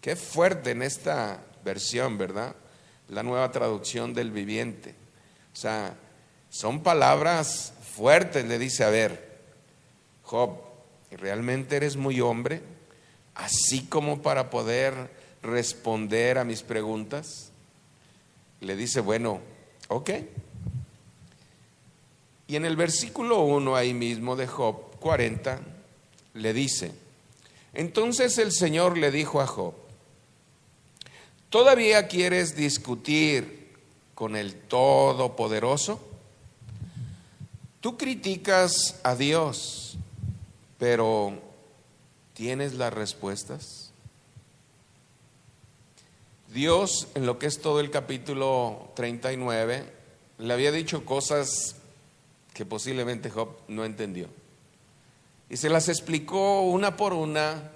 Qué 0.00 0.14
fuerte 0.14 0.70
en 0.70 0.82
esta 0.82 1.42
versión, 1.64 2.18
¿verdad? 2.18 2.54
La 3.12 3.22
nueva 3.22 3.52
traducción 3.52 4.14
del 4.14 4.30
viviente. 4.30 4.94
O 5.52 5.56
sea, 5.56 5.94
son 6.48 6.82
palabras 6.82 7.74
fuertes, 7.94 8.46
le 8.46 8.58
dice, 8.58 8.84
a 8.84 8.88
ver, 8.88 9.38
Job, 10.22 10.56
¿realmente 11.10 11.76
eres 11.76 11.96
muy 11.96 12.22
hombre? 12.22 12.62
Así 13.34 13.84
como 13.84 14.22
para 14.22 14.48
poder 14.48 15.10
responder 15.42 16.38
a 16.38 16.44
mis 16.44 16.62
preguntas. 16.62 17.50
Le 18.60 18.76
dice, 18.76 19.00
bueno, 19.00 19.40
ok. 19.88 20.10
Y 22.46 22.56
en 22.56 22.64
el 22.64 22.76
versículo 22.76 23.42
1 23.42 23.76
ahí 23.76 23.92
mismo 23.92 24.36
de 24.36 24.46
Job 24.46 24.98
40, 25.00 25.60
le 26.32 26.52
dice, 26.54 26.92
entonces 27.74 28.38
el 28.38 28.52
Señor 28.52 28.96
le 28.96 29.10
dijo 29.10 29.42
a 29.42 29.46
Job, 29.46 29.74
¿todavía 31.52 32.08
quieres 32.08 32.56
discutir 32.56 33.76
con 34.14 34.36
el 34.36 34.54
Todopoderoso? 34.54 36.00
Tú 37.80 37.98
criticas 37.98 38.98
a 39.04 39.14
Dios, 39.14 39.98
pero 40.78 41.34
¿tienes 42.32 42.72
las 42.72 42.92
respuestas? 42.94 43.92
Dios, 46.54 47.08
en 47.14 47.26
lo 47.26 47.38
que 47.38 47.46
es 47.46 47.60
todo 47.60 47.80
el 47.80 47.90
capítulo 47.90 48.90
39, 48.94 49.92
le 50.38 50.52
había 50.54 50.72
dicho 50.72 51.04
cosas 51.04 51.76
que 52.54 52.64
posiblemente 52.64 53.28
Job 53.28 53.50
no 53.68 53.84
entendió. 53.84 54.28
Y 55.50 55.58
se 55.58 55.68
las 55.68 55.90
explicó 55.90 56.62
una 56.62 56.96
por 56.96 57.12
una 57.12 57.72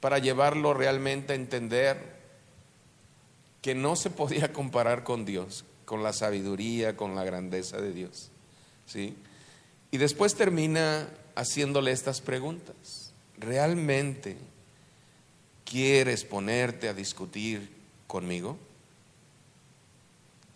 para 0.00 0.18
llevarlo 0.18 0.72
realmente 0.72 1.34
a 1.34 1.36
entender 1.36 2.17
que 3.62 3.74
no 3.74 3.96
se 3.96 4.10
podía 4.10 4.52
comparar 4.52 5.04
con 5.04 5.24
Dios, 5.24 5.64
con 5.84 6.02
la 6.02 6.12
sabiduría, 6.12 6.96
con 6.96 7.14
la 7.14 7.24
grandeza 7.24 7.80
de 7.80 7.92
Dios. 7.92 8.30
¿Sí? 8.86 9.16
Y 9.90 9.98
después 9.98 10.34
termina 10.34 11.08
haciéndole 11.34 11.92
estas 11.92 12.20
preguntas. 12.20 13.12
¿Realmente 13.38 14.36
quieres 15.64 16.24
ponerte 16.24 16.88
a 16.88 16.94
discutir 16.94 17.70
conmigo? 18.06 18.58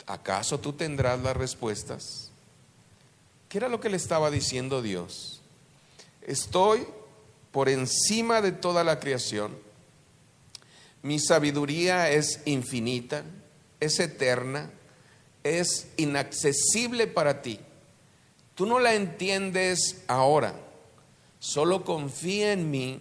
¿Acaso 0.07 0.59
tú 0.59 0.73
tendrás 0.73 1.21
las 1.21 1.37
respuestas? 1.37 2.31
¿Qué 3.49 3.59
era 3.59 3.69
lo 3.69 3.81
que 3.81 3.91
le 3.91 3.97
estaba 3.97 4.31
diciendo 4.31 4.83
Dios? 4.83 5.41
Estoy 6.23 6.87
por 7.53 7.69
encima 7.69 8.41
de 8.41 8.53
toda 8.53 8.83
la 8.83 8.99
creación. 8.99 9.57
Mi 11.03 11.19
sabiduría 11.19 12.11
es 12.11 12.41
infinita, 12.45 13.25
es 13.81 13.99
eterna, 13.99 14.71
es 15.43 15.89
inaccesible 15.97 17.07
para 17.07 17.43
ti. 17.43 17.59
Tú 18.55 18.67
no 18.67 18.79
la 18.79 18.95
entiendes 18.95 20.03
ahora. 20.07 20.55
Solo 21.41 21.85
confía 21.85 22.53
en 22.53 22.71
mí 22.71 23.01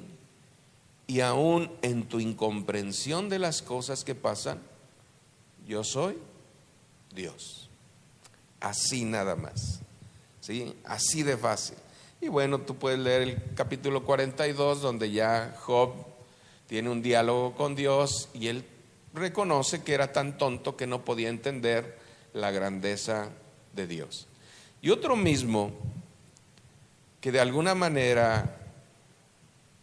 y 1.05 1.19
aún 1.19 1.71
en 1.81 2.07
tu 2.07 2.19
incomprensión 2.19 3.29
de 3.29 3.37
las 3.37 3.61
cosas 3.61 4.03
que 4.03 4.15
pasan, 4.15 4.59
yo 5.67 5.83
soy 5.83 6.17
Dios. 7.13 7.69
Así 8.59 9.05
nada 9.05 9.35
más. 9.35 9.81
¿Sí? 10.39 10.75
Así 10.83 11.21
de 11.21 11.37
fácil. 11.37 11.75
Y 12.19 12.29
bueno, 12.29 12.61
tú 12.61 12.75
puedes 12.75 12.99
leer 12.99 13.21
el 13.23 13.43
capítulo 13.55 14.05
42 14.05 14.81
donde 14.81 15.11
ya 15.11 15.55
Job 15.59 16.11
tiene 16.71 16.89
un 16.89 17.01
diálogo 17.01 17.53
con 17.53 17.75
Dios 17.75 18.29
y 18.34 18.47
él 18.47 18.63
reconoce 19.13 19.84
que 19.84 19.93
era 19.93 20.13
tan 20.13 20.38
tonto 20.38 20.77
que 20.77 20.88
no 20.88 21.03
podía 21.03 21.27
entender 21.27 21.99
la 22.31 22.49
grandeza 22.49 23.27
de 23.73 23.88
Dios. 23.88 24.25
Y 24.81 24.89
otro 24.89 25.17
mismo 25.17 25.73
que 27.19 27.34
de 27.34 27.41
alguna 27.41 27.75
manera 27.75 28.57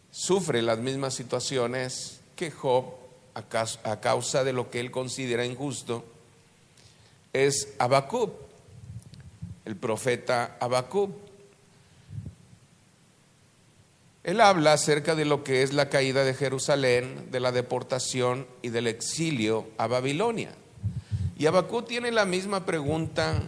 sufre 0.09 0.63
las 0.63 0.79
mismas 0.79 1.13
situaciones 1.13 2.21
que 2.35 2.49
Job 2.49 2.85
a 3.35 3.99
causa 3.99 4.43
de 4.43 4.53
lo 4.53 4.71
que 4.71 4.79
él 4.79 4.89
considera 4.89 5.45
injusto 5.45 6.03
es 7.33 7.75
Abacub, 7.77 8.31
el 9.65 9.75
profeta 9.75 10.57
Abacub. 10.59 11.28
Él 14.23 14.41
habla 14.41 14.73
acerca 14.73 15.15
de 15.15 15.23
lo 15.23 15.43
que 15.43 15.63
es 15.63 15.73
la 15.73 15.89
caída 15.89 16.25
de 16.25 16.33
Jerusalén, 16.33 17.27
de 17.31 17.39
la 17.39 17.51
deportación 17.53 18.47
y 18.61 18.69
del 18.69 18.87
exilio 18.87 19.67
a 19.77 19.87
Babilonia. 19.87 20.51
Y 21.37 21.45
Abacú 21.45 21.83
tiene 21.83 22.11
la 22.11 22.25
misma 22.25 22.65
pregunta 22.65 23.41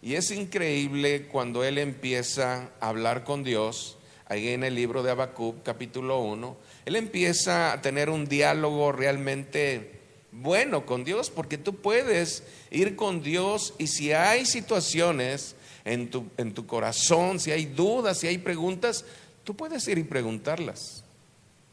y 0.00 0.14
es 0.14 0.30
increíble 0.30 1.26
cuando 1.26 1.64
él 1.64 1.78
empieza 1.78 2.68
a 2.78 2.88
hablar 2.90 3.24
con 3.24 3.42
Dios, 3.42 3.96
ahí 4.26 4.48
en 4.48 4.62
el 4.62 4.76
libro 4.76 5.02
de 5.02 5.10
Abacú, 5.10 5.56
capítulo 5.64 6.20
1, 6.20 6.56
él 6.84 6.94
empieza 6.94 7.72
a 7.72 7.82
tener 7.82 8.08
un 8.08 8.26
diálogo 8.26 8.92
realmente 8.92 10.00
bueno 10.30 10.86
con 10.86 11.04
Dios, 11.04 11.30
porque 11.30 11.58
tú 11.58 11.76
puedes 11.76 12.44
ir 12.70 12.96
con 12.96 13.22
Dios 13.22 13.74
y 13.78 13.88
si 13.88 14.12
hay 14.12 14.46
situaciones 14.46 15.56
en 15.84 16.10
tu, 16.10 16.26
en 16.36 16.54
tu 16.54 16.66
corazón, 16.66 17.40
si 17.40 17.50
hay 17.50 17.66
dudas, 17.66 18.18
si 18.18 18.26
hay 18.26 18.38
preguntas, 18.38 19.04
tú 19.44 19.54
puedes 19.54 19.86
ir 19.88 19.98
y 19.98 20.04
preguntarlas. 20.04 21.04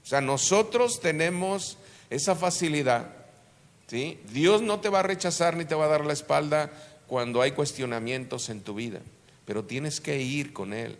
O 0.03 0.07
sea, 0.07 0.21
nosotros 0.21 0.99
tenemos 0.99 1.77
esa 2.09 2.35
facilidad. 2.35 3.07
¿sí? 3.87 4.19
Dios 4.31 4.61
no 4.61 4.79
te 4.79 4.89
va 4.89 4.99
a 4.99 5.03
rechazar 5.03 5.55
ni 5.55 5.65
te 5.65 5.75
va 5.75 5.85
a 5.85 5.89
dar 5.89 6.05
la 6.05 6.13
espalda 6.13 6.71
cuando 7.07 7.41
hay 7.41 7.51
cuestionamientos 7.51 8.49
en 8.49 8.61
tu 8.61 8.73
vida, 8.73 9.01
pero 9.45 9.65
tienes 9.65 9.99
que 9.99 10.21
ir 10.21 10.53
con 10.53 10.73
Él, 10.73 10.97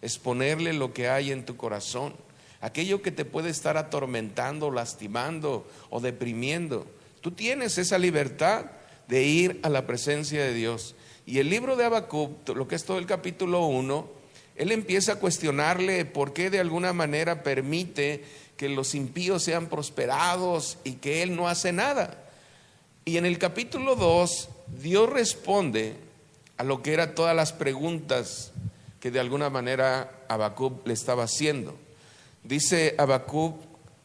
exponerle 0.00 0.72
lo 0.72 0.94
que 0.94 1.08
hay 1.08 1.32
en 1.32 1.44
tu 1.44 1.56
corazón, 1.56 2.14
aquello 2.60 3.02
que 3.02 3.10
te 3.10 3.24
puede 3.24 3.50
estar 3.50 3.76
atormentando, 3.76 4.70
lastimando 4.70 5.68
o 5.90 6.00
deprimiendo. 6.00 6.86
Tú 7.20 7.32
tienes 7.32 7.76
esa 7.76 7.98
libertad 7.98 8.66
de 9.06 9.24
ir 9.24 9.60
a 9.62 9.68
la 9.68 9.86
presencia 9.86 10.42
de 10.42 10.54
Dios. 10.54 10.94
Y 11.26 11.38
el 11.38 11.50
libro 11.50 11.76
de 11.76 11.84
Habacuc, 11.84 12.48
lo 12.48 12.66
que 12.66 12.76
es 12.76 12.84
todo 12.84 12.98
el 12.98 13.06
capítulo 13.06 13.66
1, 13.66 14.19
él 14.56 14.72
empieza 14.72 15.12
a 15.12 15.16
cuestionarle 15.16 16.04
por 16.04 16.32
qué 16.32 16.50
de 16.50 16.60
alguna 16.60 16.92
manera 16.92 17.42
permite 17.42 18.24
que 18.56 18.68
los 18.68 18.94
impíos 18.94 19.42
sean 19.42 19.68
prosperados 19.68 20.78
y 20.84 20.94
que 20.94 21.22
él 21.22 21.34
no 21.34 21.48
hace 21.48 21.72
nada. 21.72 22.22
Y 23.04 23.16
en 23.16 23.24
el 23.24 23.38
capítulo 23.38 23.96
2, 23.96 24.48
Dios 24.82 25.08
responde 25.08 25.94
a 26.58 26.64
lo 26.64 26.82
que 26.82 26.92
eran 26.92 27.14
todas 27.14 27.34
las 27.34 27.54
preguntas 27.54 28.52
que 29.00 29.10
de 29.10 29.18
alguna 29.18 29.48
manera 29.48 30.24
Habacuc 30.28 30.86
le 30.86 30.92
estaba 30.92 31.24
haciendo. 31.24 31.74
Dice 32.44 32.94
Habacuc 32.98 33.56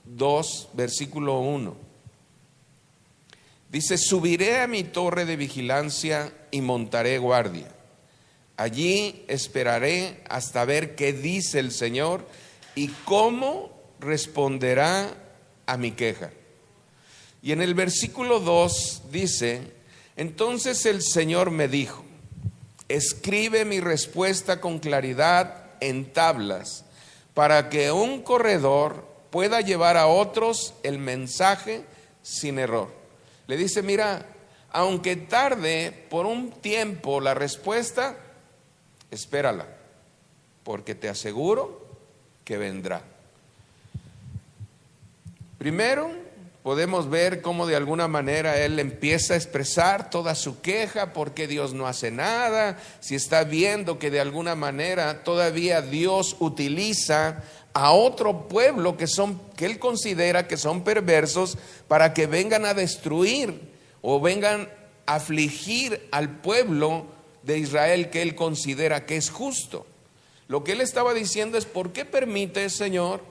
2, 0.06 0.70
versículo 0.74 1.40
1. 1.40 1.76
Dice, 3.70 3.98
subiré 3.98 4.62
a 4.62 4.68
mi 4.68 4.86
torre 4.86 5.26
de 5.26 5.36
vigilancia 5.36 6.32
y 6.50 6.62
montaré 6.62 7.18
guardia. 7.18 7.75
Allí 8.58 9.26
esperaré 9.28 10.24
hasta 10.30 10.64
ver 10.66 10.96
qué 10.96 11.12
dice 11.12 11.60
el 11.60 11.72
Señor 11.72 12.26
y 12.74 12.88
cómo 13.06 13.72
responderá 14.00 15.14
a 15.66 15.78
mi 15.78 15.92
queja. 15.92 16.32
Y 17.42 17.52
en 17.52 17.62
el 17.62 17.74
versículo 17.74 18.40
2 18.40 19.04
dice, 19.12 19.72
entonces 20.16 20.86
el 20.86 21.02
Señor 21.02 21.52
me 21.52 21.68
dijo, 21.68 22.04
escribe 22.88 23.66
mi 23.66 23.80
respuesta 23.80 24.62
con 24.62 24.80
claridad 24.80 25.66
en 25.82 26.12
tablas, 26.12 26.86
para 27.34 27.70
que 27.70 27.92
un 27.92 28.22
corredor 28.22 29.06
pueda 29.30 29.60
llevar 29.60 29.98
a 29.98 30.08
otros 30.08 30.74
el 30.84 30.98
mensaje 30.98 31.84
sin 32.24 32.58
error. 32.58 32.90
Le 33.48 33.58
dice, 33.58 33.82
mira, 33.82 34.26
aunque 34.72 35.16
tarde 35.16 35.92
por 36.10 36.26
un 36.26 36.52
tiempo 36.52 37.20
la 37.20 37.34
respuesta, 37.34 38.18
espérala, 39.12 39.68
porque 40.64 40.96
te 40.96 41.10
aseguro 41.10 41.86
que 42.44 42.58
vendrá. 42.58 43.02
Primero, 45.58 46.12
podemos 46.64 47.10
ver 47.10 47.42
cómo 47.42 47.68
de 47.68 47.76
alguna 47.76 48.08
manera 48.08 48.60
él 48.60 48.80
empieza 48.80 49.34
a 49.34 49.38
expresar 49.38 50.10
toda 50.10 50.36
su 50.36 50.62
queja, 50.62 51.14
porque 51.14 51.48
Dios 51.48 51.74
no 51.74 51.88
hace 51.88 52.12
nada, 52.12 52.78
si 53.00 53.16
está 53.16 53.44
viendo 53.44 54.00
que 54.00 54.12
de 54.12 54.20
alguna 54.20 54.56
manera 54.56 55.24
todavía 55.24 55.82
Dios 55.82 56.36
utiliza 56.40 57.44
a 57.74 57.92
otro 57.92 58.48
pueblo 58.48 58.96
que 58.96 59.06
son 59.06 59.40
que 59.56 59.66
él 59.66 59.80
considera 59.80 60.48
que 60.48 60.58
son 60.58 60.84
perversos 60.84 61.58
para 61.88 62.14
que 62.14 62.26
vengan 62.26 62.66
a 62.66 62.74
destruir 62.74 63.60
o 64.02 64.22
vengan 64.22 64.70
a 65.06 65.16
afligir 65.16 66.08
al 66.12 66.30
pueblo 66.30 67.06
de 67.46 67.58
Israel 67.60 68.10
que 68.10 68.22
él 68.22 68.36
considera 68.36 69.06
que 69.06 69.18
es 69.18 69.30
justo. 69.30 69.86
Lo 70.48 70.64
que 70.64 70.74
él 70.74 70.82
estaba 70.82 71.14
diciendo 71.14 71.58
es, 71.58 71.66
¿por 71.66 71.92
qué 71.92 72.06
permite, 72.06 72.70
Señor, 72.70 73.22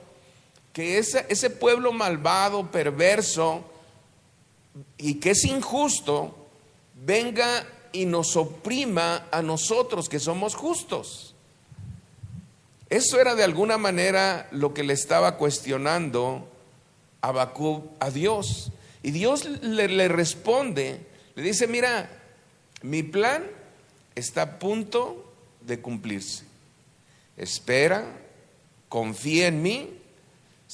que 0.73 0.99
ese, 0.99 1.27
ese 1.29 1.51
pueblo 1.51 1.93
malvado, 1.93 2.71
perverso 2.71 3.65
y 4.99 5.15
que 5.15 5.31
es 5.31 5.45
injusto, 5.45 6.37
venga 6.95 7.67
y 7.93 8.07
nos 8.07 8.37
oprima 8.37 9.29
a 9.31 9.41
nosotros 9.41 10.09
que 10.09 10.19
somos 10.19 10.57
justos. 10.57 11.35
Eso 12.91 13.21
era 13.21 13.37
de 13.37 13.45
alguna 13.45 13.79
manera 13.79 14.49
lo 14.51 14.75
que 14.75 14.83
le 14.83 14.93
estaba 14.93 15.37
cuestionando 15.37 16.49
a 17.21 18.11
Dios. 18.11 18.73
Y 19.03 19.13
Dios 19.13 19.45
le, 19.45 19.89
le, 19.89 20.09
responde, 20.09 21.07
le 21.37 21.43
dice, 21.43 21.67
mira, 21.67 22.11
mi 22.83 23.03
plan 23.03 23.45
está 24.15 24.43
a 24.43 24.59
punto 24.59 25.33
de 25.61 25.81
cumplirse. 25.81 26.45
Espera, 27.37 28.05
confía 28.89 29.49
en 29.49 29.63
mí 29.63 29.91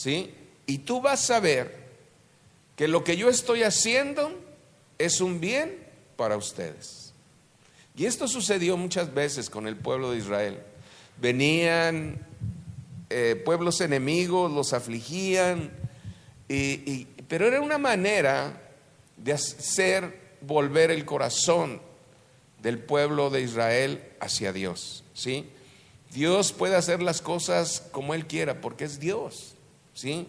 ¿sí? 0.00 0.32
Y 0.66 0.78
tú 0.78 1.00
vas 1.00 1.30
a 1.30 1.40
ver 1.40 1.80
que 2.76 2.88
lo 2.88 3.04
que 3.04 3.16
yo 3.16 3.28
estoy 3.28 3.62
haciendo 3.64 4.32
es 4.98 5.20
un 5.20 5.40
bien 5.40 5.76
para 6.16 6.36
ustedes. 6.36 7.12
Y 7.96 8.06
esto 8.06 8.28
sucedió 8.28 8.76
muchas 8.76 9.12
veces 9.12 9.50
con 9.50 9.66
el 9.66 9.76
pueblo 9.76 10.12
de 10.12 10.18
Israel. 10.18 10.58
Venían 11.20 12.18
eh, 13.10 13.40
pueblos 13.44 13.82
enemigos, 13.82 14.50
los 14.50 14.72
afligían, 14.72 15.70
pero 17.28 17.46
era 17.46 17.60
una 17.60 17.76
manera 17.76 18.58
de 19.18 19.32
hacer 19.32 20.18
volver 20.40 20.90
el 20.90 21.04
corazón 21.04 21.82
del 22.62 22.78
pueblo 22.78 23.30
de 23.30 23.42
Israel 23.42 24.02
hacia 24.20 24.52
Dios. 24.52 25.04
¿sí? 25.14 25.48
Dios 26.12 26.52
puede 26.52 26.76
hacer 26.76 27.02
las 27.02 27.20
cosas 27.20 27.82
como 27.92 28.14
Él 28.14 28.26
quiera, 28.26 28.60
porque 28.60 28.84
es 28.84 29.00
Dios. 29.00 29.54
¿sí? 29.94 30.28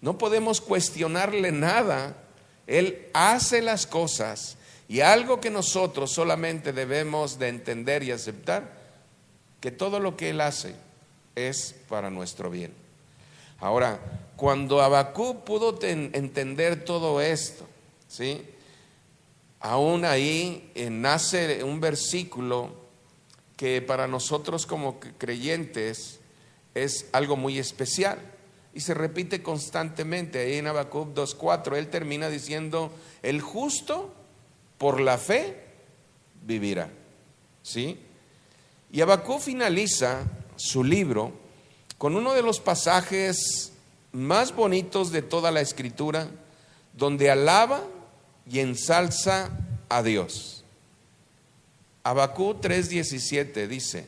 No 0.00 0.18
podemos 0.18 0.60
cuestionarle 0.60 1.52
nada. 1.52 2.16
Él 2.66 3.08
hace 3.12 3.62
las 3.62 3.86
cosas 3.86 4.56
y 4.88 5.00
algo 5.00 5.40
que 5.40 5.50
nosotros 5.50 6.12
solamente 6.12 6.72
debemos 6.72 7.38
de 7.38 7.48
entender 7.48 8.02
y 8.02 8.10
aceptar, 8.10 8.80
que 9.60 9.70
todo 9.70 10.00
lo 10.00 10.16
que 10.16 10.30
Él 10.30 10.40
hace 10.40 10.74
es 11.34 11.74
para 11.88 12.10
nuestro 12.10 12.50
bien. 12.50 12.74
Ahora, 13.60 14.00
cuando 14.36 14.82
Abacú 14.82 15.44
pudo 15.44 15.78
entender 15.82 16.84
todo 16.84 17.20
esto, 17.20 17.66
¿sí? 18.08 18.42
Aún 19.64 20.04
ahí 20.04 20.72
eh, 20.74 20.90
nace 20.90 21.62
un 21.62 21.80
versículo 21.80 22.74
que 23.56 23.80
para 23.80 24.08
nosotros 24.08 24.66
como 24.66 24.98
creyentes 24.98 26.18
es 26.74 27.06
algo 27.12 27.36
muy 27.36 27.60
especial 27.60 28.18
y 28.74 28.80
se 28.80 28.92
repite 28.92 29.40
constantemente. 29.40 30.40
Ahí 30.40 30.54
en 30.54 30.66
Habacuc 30.66 31.14
2.4 31.14 31.76
él 31.76 31.88
termina 31.90 32.28
diciendo, 32.28 32.90
el 33.22 33.40
justo 33.40 34.12
por 34.78 35.00
la 35.00 35.16
fe 35.16 35.62
vivirá. 36.44 36.90
¿Sí? 37.62 38.00
Y 38.90 39.00
Habacuc 39.00 39.38
finaliza 39.38 40.24
su 40.56 40.82
libro 40.82 41.32
con 41.98 42.16
uno 42.16 42.34
de 42.34 42.42
los 42.42 42.58
pasajes 42.58 43.72
más 44.10 44.52
bonitos 44.56 45.12
de 45.12 45.22
toda 45.22 45.52
la 45.52 45.60
escritura, 45.60 46.26
donde 46.94 47.30
alaba 47.30 47.80
y 48.52 48.60
ensalza 48.60 49.50
a 49.88 50.02
Dios. 50.02 50.62
Habacuc 52.04 52.60
3:17 52.60 53.66
dice, 53.66 54.04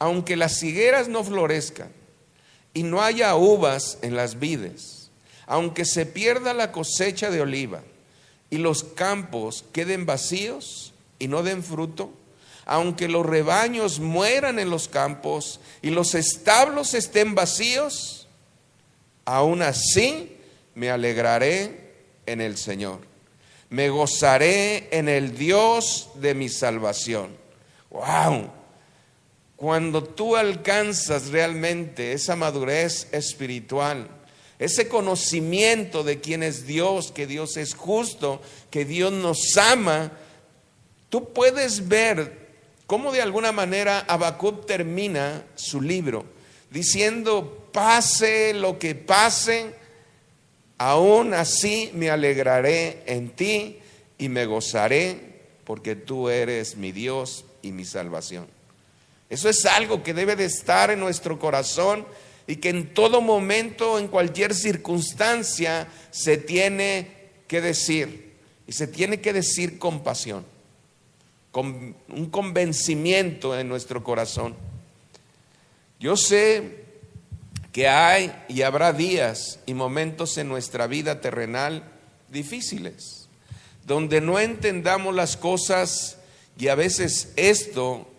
aunque 0.00 0.36
las 0.36 0.62
higueras 0.62 1.08
no 1.08 1.22
florezcan, 1.22 1.90
y 2.74 2.82
no 2.82 3.00
haya 3.00 3.34
uvas 3.36 3.98
en 4.02 4.16
las 4.16 4.38
vides, 4.38 5.10
aunque 5.46 5.86
se 5.86 6.04
pierda 6.04 6.52
la 6.52 6.72
cosecha 6.72 7.30
de 7.30 7.40
oliva 7.40 7.82
y 8.50 8.58
los 8.58 8.84
campos 8.84 9.64
queden 9.72 10.04
vacíos 10.04 10.92
y 11.18 11.28
no 11.28 11.42
den 11.42 11.62
fruto, 11.62 12.12
aunque 12.66 13.08
los 13.08 13.24
rebaños 13.24 14.00
mueran 14.00 14.58
en 14.58 14.68
los 14.68 14.88
campos 14.88 15.60
y 15.80 15.90
los 15.90 16.14
establos 16.14 16.94
estén 16.94 17.34
vacíos, 17.34 18.26
aún 19.24 19.62
así 19.62 20.36
me 20.74 20.90
alegraré 20.90 21.94
en 22.26 22.40
el 22.40 22.58
Señor. 22.58 23.15
Me 23.70 23.88
gozaré 23.88 24.88
en 24.90 25.08
el 25.08 25.36
Dios 25.36 26.10
de 26.14 26.34
mi 26.34 26.48
salvación. 26.48 27.36
¡Wow! 27.90 28.50
Cuando 29.56 30.04
tú 30.04 30.36
alcanzas 30.36 31.28
realmente 31.28 32.12
esa 32.12 32.36
madurez 32.36 33.08
espiritual, 33.12 34.08
ese 34.58 34.88
conocimiento 34.88 36.04
de 36.04 36.20
quién 36.20 36.42
es 36.42 36.66
Dios, 36.66 37.12
que 37.12 37.26
Dios 37.26 37.56
es 37.56 37.74
justo, 37.74 38.40
que 38.70 38.84
Dios 38.84 39.12
nos 39.12 39.56
ama, 39.56 40.12
tú 41.08 41.32
puedes 41.32 41.88
ver 41.88 42.46
cómo 42.86 43.12
de 43.12 43.22
alguna 43.22 43.52
manera 43.52 44.00
Habacuc 44.00 44.66
termina 44.66 45.44
su 45.56 45.80
libro 45.80 46.24
diciendo, 46.70 47.68
pase 47.72 48.54
lo 48.54 48.78
que 48.78 48.94
pase, 48.94 49.74
aún 50.78 51.34
así 51.34 51.90
me 51.94 52.10
alegraré 52.10 53.02
en 53.06 53.30
ti 53.30 53.78
y 54.18 54.28
me 54.28 54.46
gozaré 54.46 55.36
porque 55.64 55.96
tú 55.96 56.28
eres 56.28 56.76
mi 56.76 56.92
Dios 56.92 57.44
y 57.62 57.72
mi 57.72 57.84
salvación. 57.84 58.46
Eso 59.28 59.48
es 59.48 59.64
algo 59.66 60.02
que 60.02 60.14
debe 60.14 60.36
de 60.36 60.44
estar 60.44 60.90
en 60.90 61.00
nuestro 61.00 61.38
corazón 61.38 62.06
y 62.46 62.56
que 62.56 62.68
en 62.68 62.94
todo 62.94 63.20
momento, 63.20 63.98
en 63.98 64.06
cualquier 64.06 64.54
circunstancia, 64.54 65.88
se 66.10 66.36
tiene 66.36 67.08
que 67.48 67.60
decir. 67.60 68.34
Y 68.68 68.72
se 68.72 68.86
tiene 68.86 69.20
que 69.20 69.32
decir 69.32 69.78
con 69.78 70.02
pasión, 70.02 70.44
con 71.50 71.94
un 72.08 72.26
convencimiento 72.30 73.58
en 73.58 73.68
nuestro 73.68 74.02
corazón. 74.04 74.54
Yo 75.98 76.16
sé 76.16 76.85
que 77.76 77.88
hay 77.88 78.34
y 78.48 78.62
habrá 78.62 78.94
días 78.94 79.58
y 79.66 79.74
momentos 79.74 80.38
en 80.38 80.48
nuestra 80.48 80.86
vida 80.86 81.20
terrenal 81.20 81.82
difíciles, 82.30 83.28
donde 83.84 84.22
no 84.22 84.38
entendamos 84.38 85.14
las 85.14 85.36
cosas 85.36 86.16
y 86.58 86.68
a 86.68 86.74
veces 86.74 87.34
esto 87.36 88.10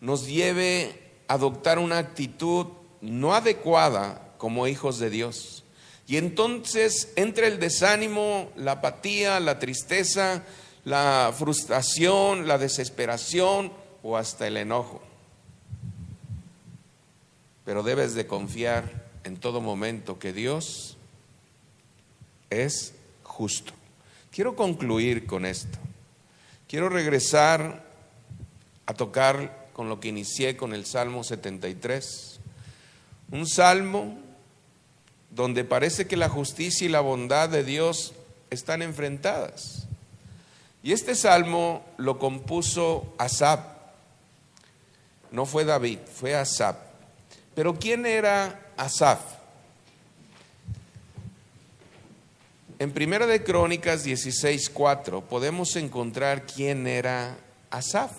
nos 0.00 0.26
lleve 0.26 1.02
adoptar 1.28 1.78
una 1.78 1.98
actitud 1.98 2.68
no 3.02 3.34
adecuada 3.34 4.32
como 4.38 4.66
hijos 4.66 4.98
de 4.98 5.10
Dios. 5.10 5.64
Y 6.06 6.16
entonces 6.16 7.12
entra 7.16 7.48
el 7.48 7.60
desánimo, 7.60 8.52
la 8.56 8.72
apatía, 8.72 9.38
la 9.38 9.58
tristeza, 9.58 10.44
la 10.84 11.34
frustración, 11.36 12.48
la 12.48 12.56
desesperación 12.56 13.70
o 14.02 14.16
hasta 14.16 14.46
el 14.46 14.56
enojo. 14.56 15.11
Pero 17.64 17.82
debes 17.82 18.14
de 18.14 18.26
confiar 18.26 18.90
en 19.24 19.36
todo 19.36 19.60
momento 19.60 20.18
que 20.18 20.32
Dios 20.32 20.96
es 22.50 22.94
justo. 23.22 23.72
Quiero 24.30 24.56
concluir 24.56 25.26
con 25.26 25.46
esto. 25.46 25.78
Quiero 26.68 26.88
regresar 26.88 27.84
a 28.86 28.94
tocar 28.94 29.68
con 29.72 29.88
lo 29.88 30.00
que 30.00 30.08
inicié 30.08 30.56
con 30.56 30.74
el 30.74 30.86
Salmo 30.86 31.24
73. 31.24 32.40
Un 33.30 33.46
salmo 33.46 34.18
donde 35.30 35.64
parece 35.64 36.06
que 36.06 36.16
la 36.16 36.28
justicia 36.28 36.86
y 36.86 36.90
la 36.90 37.00
bondad 37.00 37.48
de 37.48 37.64
Dios 37.64 38.12
están 38.50 38.82
enfrentadas. 38.82 39.86
Y 40.82 40.92
este 40.92 41.14
salmo 41.14 41.84
lo 41.96 42.18
compuso 42.18 43.14
Asab. 43.16 43.60
No 45.30 45.46
fue 45.46 45.64
David, 45.64 45.98
fue 46.12 46.34
Asab. 46.34 46.91
Pero 47.54 47.78
¿quién 47.78 48.06
era 48.06 48.72
Asaf? 48.76 49.20
En 52.78 52.92
Primera 52.92 53.26
de 53.26 53.44
Crónicas 53.44 54.04
16:4 54.04 55.22
podemos 55.22 55.76
encontrar 55.76 56.46
quién 56.46 56.86
era 56.86 57.36
Asaf. 57.70 58.12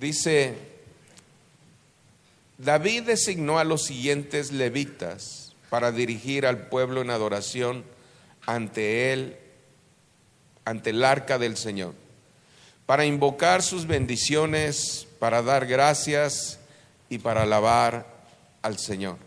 Dice, 0.00 0.56
David 2.56 3.02
designó 3.02 3.58
a 3.58 3.64
los 3.64 3.84
siguientes 3.84 4.50
levitas 4.50 5.54
para 5.68 5.92
dirigir 5.92 6.46
al 6.46 6.68
pueblo 6.68 7.02
en 7.02 7.10
adoración 7.10 7.84
ante 8.46 9.12
él, 9.12 9.36
ante 10.64 10.90
el 10.90 11.04
arca 11.04 11.38
del 11.38 11.56
Señor, 11.58 11.94
para 12.86 13.04
invocar 13.04 13.62
sus 13.62 13.86
bendiciones, 13.86 15.06
para 15.18 15.42
dar 15.42 15.66
gracias 15.66 16.59
y 17.10 17.18
para 17.18 17.42
alabar 17.42 18.06
al 18.62 18.78
Señor, 18.78 19.18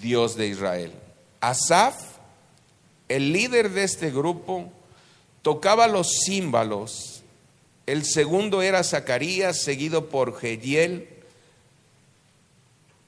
Dios 0.00 0.36
de 0.36 0.46
Israel. 0.46 0.92
Asaf, 1.40 1.96
el 3.08 3.32
líder 3.32 3.70
de 3.70 3.84
este 3.84 4.10
grupo, 4.10 4.70
tocaba 5.42 5.88
los 5.88 6.20
címbalos. 6.24 7.22
El 7.86 8.04
segundo 8.04 8.62
era 8.62 8.84
Zacarías, 8.84 9.62
seguido 9.62 10.10
por 10.10 10.38
Jehiel. 10.38 11.08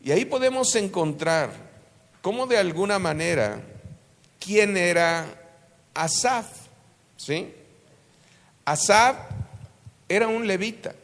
Y 0.02 0.10
ahí 0.10 0.24
podemos 0.24 0.74
encontrar 0.74 1.52
cómo 2.22 2.46
de 2.46 2.56
alguna 2.56 2.98
manera 2.98 3.62
quién 4.40 4.76
era 4.76 5.26
Asaf. 5.94 6.46
¿Sí? 7.16 7.54
Asaf 8.64 9.16
era 10.08 10.26
un 10.26 10.46
levita, 10.46 10.94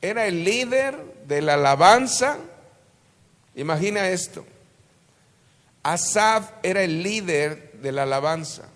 era 0.00 0.26
el 0.26 0.44
líder 0.44 1.24
de 1.26 1.42
la 1.42 1.54
alabanza. 1.54 2.38
Imagina 3.54 4.08
esto. 4.08 4.46
Asaf 5.82 6.50
era 6.62 6.82
el 6.82 7.02
líder 7.02 7.72
de 7.80 7.92
la 7.92 8.02
alabanza 8.02 8.68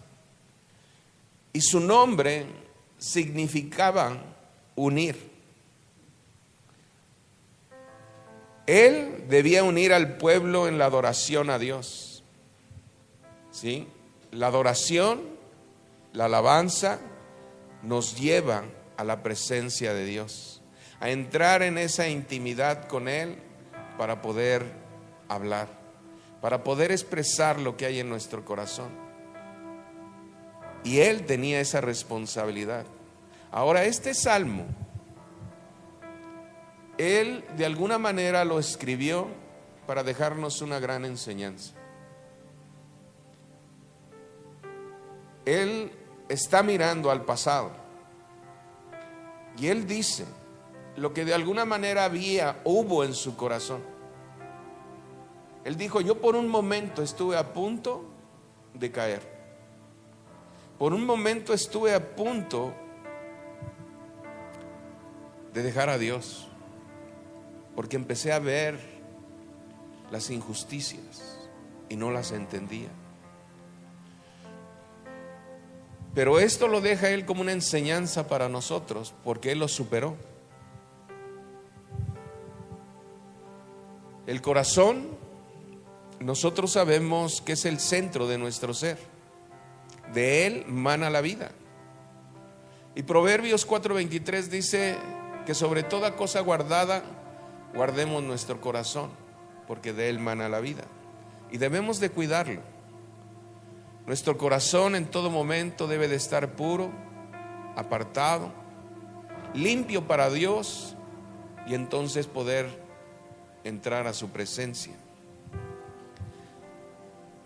y 1.54 1.60
su 1.60 1.80
nombre 1.80 2.46
significaba 2.98 4.16
unir. 4.74 5.32
Él 8.66 9.26
debía 9.28 9.62
unir 9.62 9.92
al 9.92 10.16
pueblo 10.16 10.68
en 10.68 10.78
la 10.78 10.86
adoración 10.86 11.48
a 11.50 11.58
Dios. 11.58 12.24
¿Sí? 13.52 13.86
La 14.32 14.48
adoración, 14.48 15.22
la 16.12 16.24
alabanza 16.24 16.98
nos 17.82 18.18
lleva 18.18 18.64
a 18.96 19.04
la 19.04 19.22
presencia 19.22 19.94
de 19.94 20.04
Dios, 20.06 20.60
a 21.00 21.10
entrar 21.10 21.62
en 21.62 21.78
esa 21.78 22.08
intimidad 22.08 22.86
con 22.88 23.08
Él 23.08 23.36
para 23.98 24.22
poder 24.22 24.64
hablar 25.28 25.84
para 26.44 26.62
poder 26.62 26.92
expresar 26.92 27.58
lo 27.58 27.74
que 27.74 27.86
hay 27.86 28.00
en 28.00 28.10
nuestro 28.10 28.44
corazón. 28.44 28.90
Y 30.82 30.98
él 30.98 31.24
tenía 31.24 31.58
esa 31.58 31.80
responsabilidad. 31.80 32.84
Ahora, 33.50 33.86
este 33.86 34.12
salmo, 34.12 34.66
él 36.98 37.46
de 37.56 37.64
alguna 37.64 37.96
manera 37.96 38.44
lo 38.44 38.58
escribió 38.58 39.26
para 39.86 40.02
dejarnos 40.02 40.60
una 40.60 40.78
gran 40.80 41.06
enseñanza. 41.06 41.72
Él 45.46 45.92
está 46.28 46.62
mirando 46.62 47.10
al 47.10 47.24
pasado 47.24 47.70
y 49.56 49.68
él 49.68 49.86
dice 49.86 50.26
lo 50.96 51.12
que 51.12 51.24
de 51.24 51.34
alguna 51.34 51.64
manera 51.64 52.04
había, 52.04 52.60
hubo 52.64 53.04
en 53.04 53.14
su 53.14 53.36
corazón. 53.36 53.82
Él 55.64 55.76
dijo, 55.76 56.00
yo 56.00 56.20
por 56.20 56.36
un 56.36 56.48
momento 56.48 57.02
estuve 57.02 57.36
a 57.36 57.52
punto 57.52 58.04
de 58.74 58.90
caer. 58.90 59.22
Por 60.78 60.92
un 60.92 61.04
momento 61.06 61.54
estuve 61.54 61.94
a 61.94 62.14
punto 62.14 62.74
de 65.52 65.62
dejar 65.62 65.88
a 65.88 65.98
Dios. 65.98 66.48
Porque 67.74 67.96
empecé 67.96 68.32
a 68.32 68.38
ver 68.38 68.78
las 70.10 70.30
injusticias 70.30 71.48
y 71.88 71.96
no 71.96 72.10
las 72.10 72.32
entendía. 72.32 72.88
Pero 76.14 76.38
esto 76.38 76.68
lo 76.68 76.80
deja 76.80 77.10
Él 77.10 77.26
como 77.26 77.40
una 77.40 77.52
enseñanza 77.52 78.28
para 78.28 78.48
nosotros, 78.48 79.14
porque 79.24 79.50
Él 79.50 79.58
lo 79.58 79.66
superó. 79.66 80.16
El 84.26 84.40
corazón 84.40 85.08
nosotros 86.20 86.72
sabemos 86.72 87.42
que 87.42 87.52
es 87.52 87.64
el 87.64 87.78
centro 87.78 88.26
de 88.26 88.38
nuestro 88.38 88.72
ser. 88.72 88.98
De 90.12 90.46
él 90.46 90.64
mana 90.66 91.10
la 91.10 91.20
vida. 91.20 91.50
Y 92.94 93.02
Proverbios 93.02 93.66
4:23 93.66 94.48
dice 94.48 94.96
que 95.44 95.54
sobre 95.54 95.82
toda 95.82 96.16
cosa 96.16 96.40
guardada 96.40 97.02
guardemos 97.74 98.22
nuestro 98.22 98.60
corazón, 98.60 99.10
porque 99.66 99.92
de 99.92 100.08
él 100.08 100.18
mana 100.18 100.48
la 100.48 100.60
vida. 100.60 100.84
Y 101.50 101.58
debemos 101.58 102.00
de 102.00 102.10
cuidarlo. 102.10 102.62
Nuestro 104.06 104.38
corazón 104.38 104.94
en 104.94 105.06
todo 105.06 105.30
momento 105.30 105.86
debe 105.86 106.08
de 106.08 106.16
estar 106.16 106.52
puro, 106.52 106.90
apartado, 107.74 108.52
limpio 109.54 110.06
para 110.06 110.30
Dios 110.30 110.94
y 111.66 111.74
entonces 111.74 112.26
poder 112.26 112.83
entrar 113.64 114.06
a 114.06 114.12
su 114.12 114.28
presencia. 114.28 114.94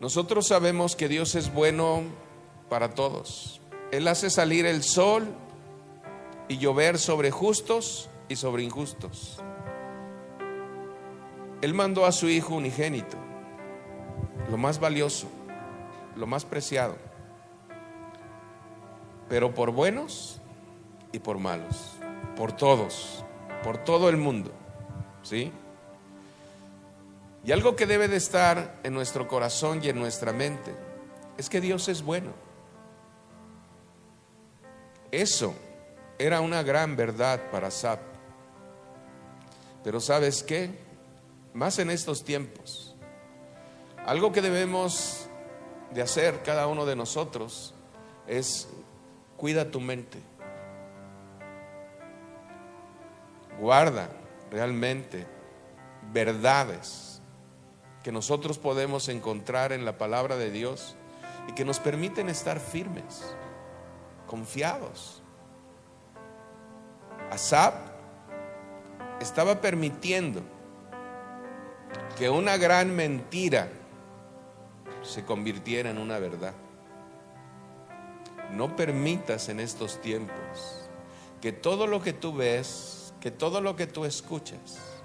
Nosotros 0.00 0.46
sabemos 0.46 0.94
que 0.94 1.08
Dios 1.08 1.34
es 1.34 1.52
bueno 1.52 2.02
para 2.68 2.94
todos. 2.94 3.60
Él 3.90 4.06
hace 4.06 4.30
salir 4.30 4.66
el 4.66 4.82
sol 4.82 5.26
y 6.48 6.58
llover 6.58 6.98
sobre 6.98 7.30
justos 7.30 8.08
y 8.28 8.36
sobre 8.36 8.62
injustos. 8.62 9.40
Él 11.62 11.74
mandó 11.74 12.06
a 12.06 12.12
su 12.12 12.28
Hijo 12.28 12.54
unigénito, 12.54 13.16
lo 14.50 14.56
más 14.56 14.78
valioso, 14.78 15.26
lo 16.14 16.26
más 16.26 16.44
preciado, 16.44 16.96
pero 19.28 19.54
por 19.54 19.72
buenos 19.72 20.40
y 21.10 21.18
por 21.18 21.38
malos, 21.38 21.96
por 22.36 22.52
todos, 22.52 23.24
por 23.64 23.78
todo 23.78 24.08
el 24.08 24.16
mundo, 24.16 24.52
¿sí? 25.22 25.50
Y 27.44 27.52
algo 27.52 27.76
que 27.76 27.86
debe 27.86 28.08
de 28.08 28.16
estar 28.16 28.80
en 28.82 28.92
nuestro 28.92 29.28
corazón 29.28 29.80
y 29.82 29.88
en 29.88 29.98
nuestra 29.98 30.32
mente 30.32 30.74
es 31.36 31.48
que 31.48 31.60
Dios 31.60 31.88
es 31.88 32.02
bueno. 32.02 32.32
Eso 35.10 35.54
era 36.18 36.40
una 36.40 36.62
gran 36.62 36.96
verdad 36.96 37.50
para 37.50 37.70
Sab. 37.70 38.00
Pero 39.84 40.00
¿sabes 40.00 40.42
qué? 40.42 40.70
Más 41.54 41.78
en 41.78 41.90
estos 41.90 42.24
tiempos. 42.24 42.96
Algo 44.04 44.32
que 44.32 44.42
debemos 44.42 45.28
de 45.94 46.02
hacer 46.02 46.42
cada 46.42 46.66
uno 46.66 46.84
de 46.84 46.96
nosotros 46.96 47.74
es 48.26 48.68
cuida 49.36 49.70
tu 49.70 49.80
mente. 49.80 50.18
Guarda 53.58 54.10
realmente 54.50 55.26
verdades 56.12 57.07
que 58.08 58.12
nosotros 58.12 58.56
podemos 58.56 59.10
encontrar 59.10 59.70
en 59.70 59.84
la 59.84 59.98
palabra 59.98 60.38
de 60.38 60.50
Dios 60.50 60.96
y 61.46 61.52
que 61.52 61.66
nos 61.66 61.78
permiten 61.78 62.30
estar 62.30 62.58
firmes, 62.58 63.36
confiados. 64.26 65.22
Asab 67.30 67.74
estaba 69.20 69.60
permitiendo 69.60 70.40
que 72.16 72.30
una 72.30 72.56
gran 72.56 72.96
mentira 72.96 73.68
se 75.02 75.22
convirtiera 75.26 75.90
en 75.90 75.98
una 75.98 76.18
verdad. 76.18 76.54
No 78.52 78.74
permitas 78.74 79.50
en 79.50 79.60
estos 79.60 80.00
tiempos 80.00 80.88
que 81.42 81.52
todo 81.52 81.86
lo 81.86 82.00
que 82.00 82.14
tú 82.14 82.32
ves, 82.32 83.12
que 83.20 83.30
todo 83.30 83.60
lo 83.60 83.76
que 83.76 83.86
tú 83.86 84.06
escuchas, 84.06 84.97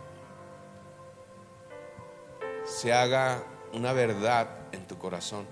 se 2.84 2.92
haga 2.92 3.42
una 3.72 3.94
verdad 3.94 4.50
en 4.74 4.86
tu 4.86 4.98
corazón. 4.98 5.46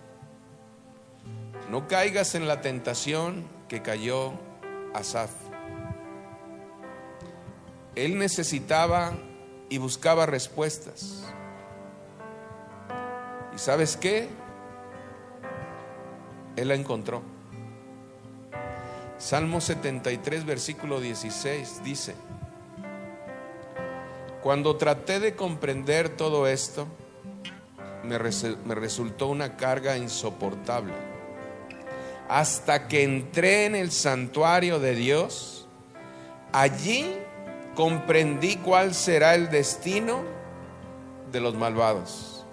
No 1.70 1.88
caigas 1.88 2.36
en 2.36 2.46
la 2.46 2.60
tentación 2.60 3.48
que 3.70 3.82
cayó 3.82 4.34
Asaf. 4.94 5.32
Él 7.96 8.18
necesitaba 8.18 9.14
y 9.70 9.78
buscaba 9.78 10.26
respuestas. 10.26 11.24
¿Y 13.56 13.60
sabes 13.60 13.96
qué? 13.96 14.28
Él 16.58 16.68
la 16.68 16.76
encontró. 16.76 17.22
Salmo 19.18 19.62
73, 19.62 20.46
versículo 20.46 21.00
16 21.00 21.82
dice, 21.86 22.14
cuando 24.44 24.76
traté 24.76 25.22
de 25.22 25.34
comprender 25.34 26.10
todo 26.10 26.46
esto, 26.46 26.90
me, 28.04 28.18
resultó 28.18 29.28
una 29.28 29.58
carga 29.58 29.98
insoportable. 29.98 30.94
Hasta 32.28 32.88
que 32.88 33.04
entré 33.04 33.66
en 33.66 33.76
el 33.76 33.92
santuario 33.92 34.80
de 34.80 34.96
Dios, 34.96 35.68
allí 36.52 37.16
comprendí 37.76 38.58
cuál 38.58 38.94
será 38.94 39.36
el 39.36 39.50
destino 39.50 40.24
de 41.32 41.40
los 41.42 41.56
malvados. 41.56 42.46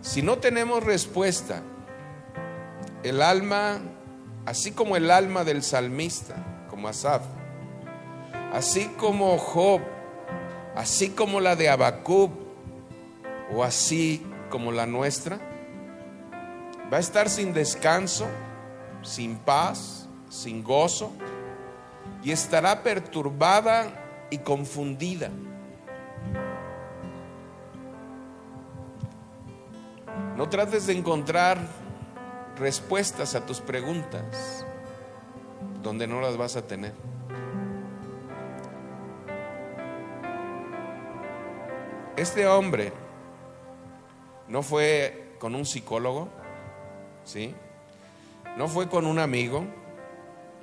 Si 0.00 0.22
no 0.22 0.38
tenemos 0.38 0.82
respuesta, 0.82 1.62
el 3.02 3.22
alma, 3.22 3.80
así 4.46 4.72
como 4.72 4.96
el 4.96 5.10
alma 5.10 5.44
del 5.44 5.62
salmista, 5.62 6.66
como 6.70 6.88
Asaf, 6.88 7.22
así 8.52 8.86
como 8.98 9.36
Job, 9.38 9.82
así 10.74 11.10
como 11.10 11.40
la 11.40 11.56
de 11.56 11.68
Abacub, 11.68 12.30
o 13.54 13.64
así 13.64 14.24
como 14.48 14.72
la 14.72 14.86
nuestra, 14.86 15.38
va 16.92 16.96
a 16.98 17.00
estar 17.00 17.28
sin 17.28 17.52
descanso, 17.52 18.26
sin 19.02 19.36
paz, 19.36 20.08
sin 20.28 20.62
gozo, 20.62 21.12
y 22.22 22.32
estará 22.32 22.82
perturbada 22.82 24.26
y 24.30 24.38
confundida. 24.38 25.30
No 30.36 30.48
trates 30.48 30.86
de 30.86 30.96
encontrar 30.96 31.58
respuestas 32.56 33.34
a 33.34 33.44
tus 33.44 33.60
preguntas 33.60 34.64
donde 35.82 36.06
no 36.06 36.20
las 36.20 36.36
vas 36.36 36.56
a 36.56 36.66
tener. 36.66 37.09
Este 42.20 42.46
hombre 42.46 42.92
no 44.46 44.62
fue 44.62 45.36
con 45.38 45.54
un 45.54 45.64
psicólogo, 45.64 46.28
¿sí? 47.24 47.54
No 48.58 48.68
fue 48.68 48.90
con 48.90 49.06
un 49.06 49.18
amigo, 49.18 49.64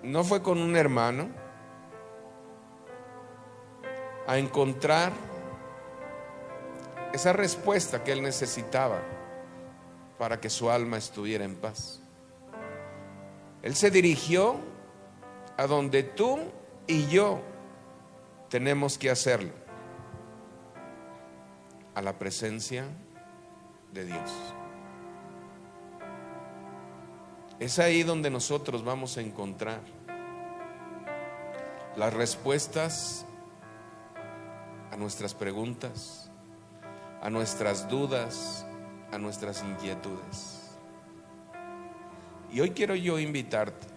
no 0.04 0.24
fue 0.24 0.44
con 0.44 0.60
un 0.60 0.76
hermano 0.76 1.30
a 4.28 4.38
encontrar 4.38 5.12
esa 7.12 7.34
respuesta 7.34 8.04
que 8.04 8.12
él 8.12 8.22
necesitaba 8.22 9.02
para 10.20 10.40
que 10.40 10.52
su 10.52 10.70
alma 10.70 10.98
estuviera 10.98 11.44
en 11.44 11.56
paz. 11.56 12.04
Él 13.64 13.74
se 13.74 13.90
dirigió 13.90 14.58
a 15.58 15.66
donde 15.66 16.04
tú 16.04 16.38
y 16.86 17.08
yo 17.08 17.42
tenemos 18.48 19.00
que 19.00 19.10
hacerlo, 19.10 19.54
a 21.98 22.02
la 22.04 22.14
presencia 22.14 22.86
de 23.92 24.06
Dios. 24.06 24.32
Es 27.60 27.80
ahí 27.80 28.04
donde 28.04 28.30
nosotros 28.30 28.84
vamos 28.84 29.18
a 29.18 29.22
encontrar 29.22 29.82
las 31.96 32.14
respuestas 32.14 33.26
a 34.92 34.96
nuestras 34.96 35.34
preguntas, 35.34 36.30
a 37.24 37.32
nuestras 37.32 37.90
dudas, 37.90 38.64
a 39.12 39.18
nuestras 39.18 39.64
inquietudes. 39.64 40.78
Y 42.52 42.60
hoy 42.60 42.70
quiero 42.70 42.94
yo 42.94 43.18
invitarte 43.18 43.88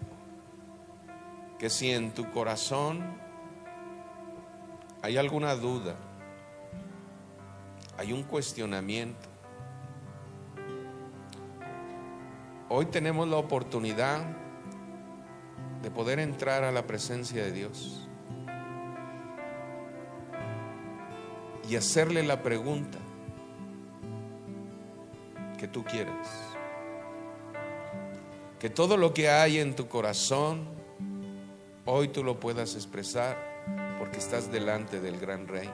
que 1.59 1.69
si 1.69 1.91
en 1.91 2.15
tu 2.15 2.31
corazón 2.31 3.03
hay 5.03 5.17
alguna 5.17 5.53
duda, 5.53 5.95
hay 8.01 8.13
un 8.13 8.23
cuestionamiento, 8.23 9.29
hoy 12.67 12.87
tenemos 12.87 13.27
la 13.27 13.37
oportunidad 13.37 14.25
de 15.83 15.91
poder 15.91 16.17
entrar 16.17 16.63
a 16.63 16.71
la 16.71 16.87
presencia 16.87 17.43
de 17.43 17.51
Dios 17.51 18.09
y 21.69 21.75
hacerle 21.75 22.23
la 22.23 22.41
pregunta, 22.41 22.97
que 25.59 25.67
tú 25.67 25.83
quieres. 25.83 26.27
Que 28.57 28.71
todo 28.71 28.97
lo 28.97 29.13
que 29.13 29.29
hay 29.29 29.59
en 29.59 29.75
tu 29.75 29.87
corazón, 29.87 30.65
hoy 31.85 32.07
tú 32.07 32.23
lo 32.23 32.39
puedas 32.39 32.73
expresar 32.73 33.37
porque 33.99 34.17
estás 34.17 34.51
delante 34.51 34.99
del 34.99 35.19
gran 35.19 35.47
rey, 35.47 35.69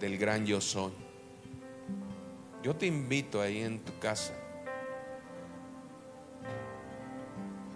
del 0.00 0.18
gran 0.18 0.46
yo 0.46 0.60
soy. 0.60 0.92
Yo 2.62 2.74
te 2.74 2.86
invito 2.86 3.40
ahí 3.40 3.58
en 3.58 3.80
tu 3.80 3.98
casa 3.98 4.34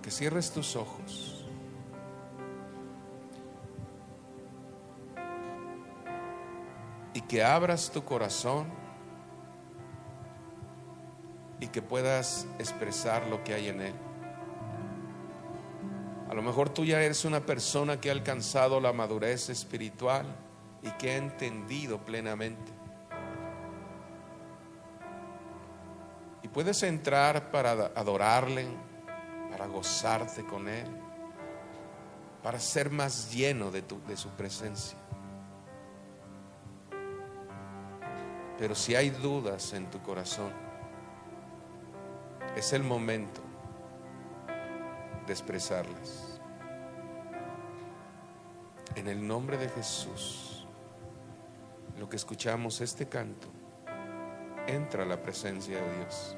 que 0.02 0.10
cierres 0.10 0.50
tus 0.50 0.76
ojos. 0.76 1.46
Y 7.14 7.20
que 7.22 7.42
abras 7.42 7.90
tu 7.90 8.04
corazón 8.04 8.66
y 11.60 11.68
que 11.68 11.80
puedas 11.80 12.46
expresar 12.58 13.26
lo 13.28 13.42
que 13.44 13.54
hay 13.54 13.68
en 13.68 13.80
Él. 13.80 13.94
A 16.28 16.34
lo 16.34 16.42
mejor 16.42 16.68
tú 16.68 16.84
ya 16.84 17.00
eres 17.00 17.24
una 17.24 17.40
persona 17.40 18.00
que 18.00 18.10
ha 18.10 18.12
alcanzado 18.12 18.80
la 18.80 18.92
madurez 18.92 19.48
espiritual 19.48 20.26
y 20.84 20.90
que 20.92 21.12
ha 21.12 21.16
entendido 21.16 21.98
plenamente. 21.98 22.70
Y 26.42 26.48
puedes 26.48 26.82
entrar 26.82 27.50
para 27.50 27.72
adorarle, 27.72 28.66
para 29.50 29.66
gozarte 29.66 30.44
con 30.44 30.68
Él, 30.68 30.86
para 32.42 32.60
ser 32.60 32.90
más 32.90 33.32
lleno 33.32 33.70
de, 33.70 33.82
de 34.06 34.16
su 34.16 34.28
presencia. 34.30 34.98
Pero 38.58 38.74
si 38.74 38.94
hay 38.94 39.08
dudas 39.08 39.72
en 39.72 39.90
tu 39.90 40.00
corazón, 40.02 40.52
es 42.54 42.72
el 42.74 42.84
momento 42.84 43.40
de 45.26 45.32
expresarlas. 45.32 46.40
En 48.94 49.08
el 49.08 49.26
nombre 49.26 49.56
de 49.56 49.68
Jesús, 49.70 50.54
lo 51.98 52.08
que 52.08 52.16
escuchamos 52.16 52.80
este 52.80 53.06
canto, 53.06 53.48
entra 54.66 55.04
a 55.04 55.06
la 55.06 55.22
presencia 55.22 55.80
de 55.80 55.96
Dios. 55.98 56.36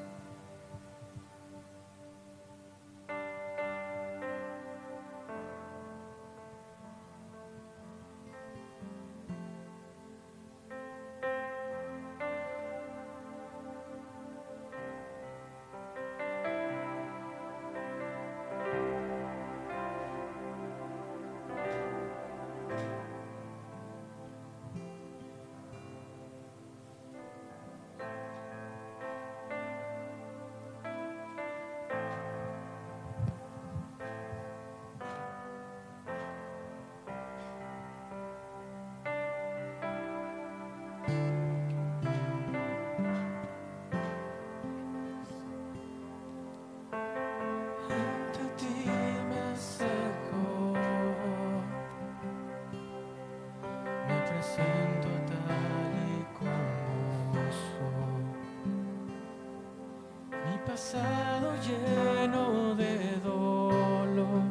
pasado 60.77 61.53
lleno 61.67 62.75
de 62.75 63.19
dolor, 63.23 64.43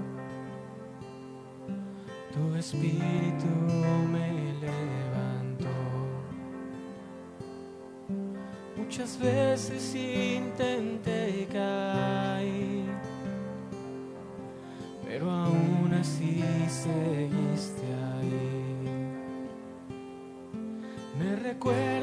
tu 2.34 2.56
espíritu 2.56 3.46
me 4.10 4.52
levantó. 4.60 5.76
Muchas 8.76 9.16
veces 9.20 9.94
intenté 9.94 11.46
caer, 11.52 12.86
pero 15.06 15.30
aún 15.30 15.94
así 15.94 16.42
seguiste 16.68 17.86
ahí. 18.16 18.74
Me 21.20 21.36
recuerdo 21.36 21.95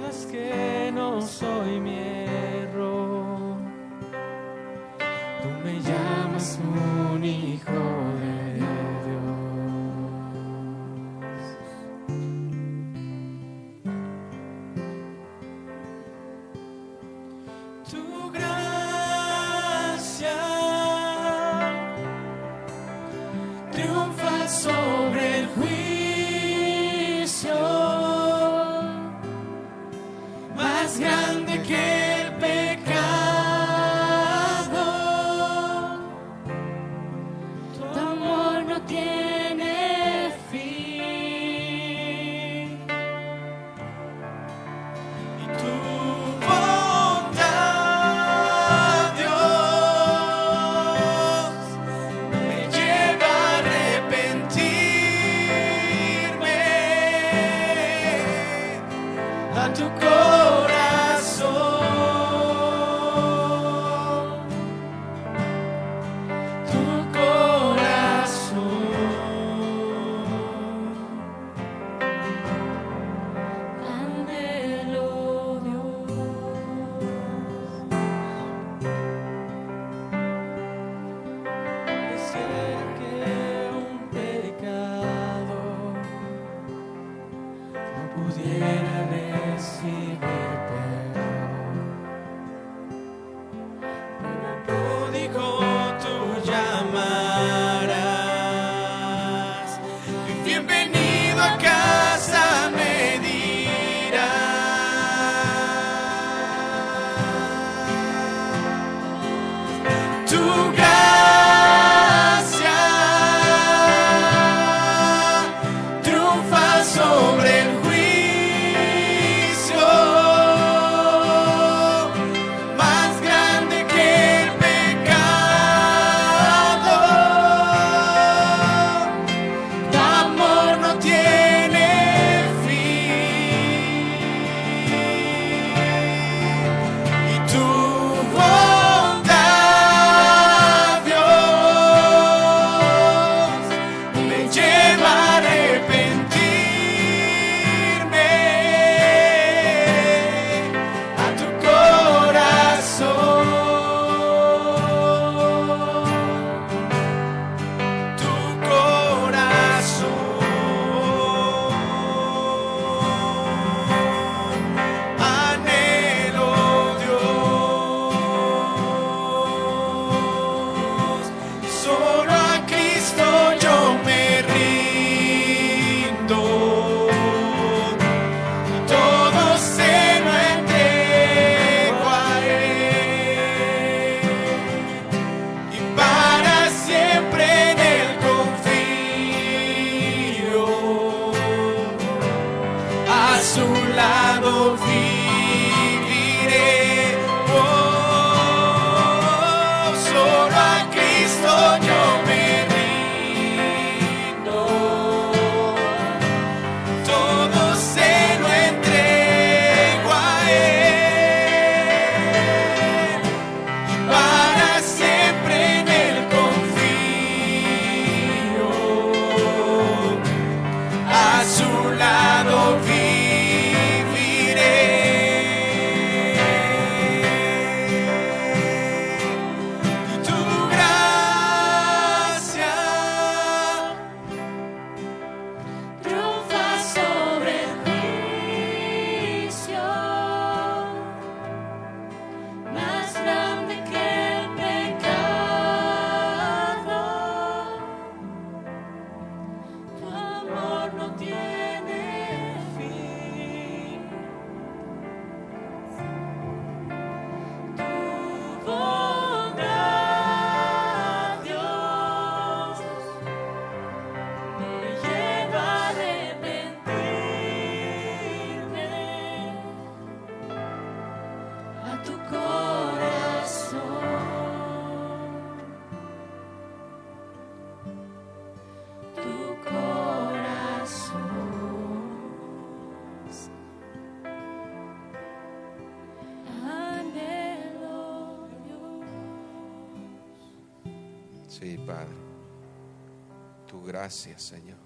Tu 293.74 293.82
gracia, 293.82 294.38
Señor, 294.38 294.78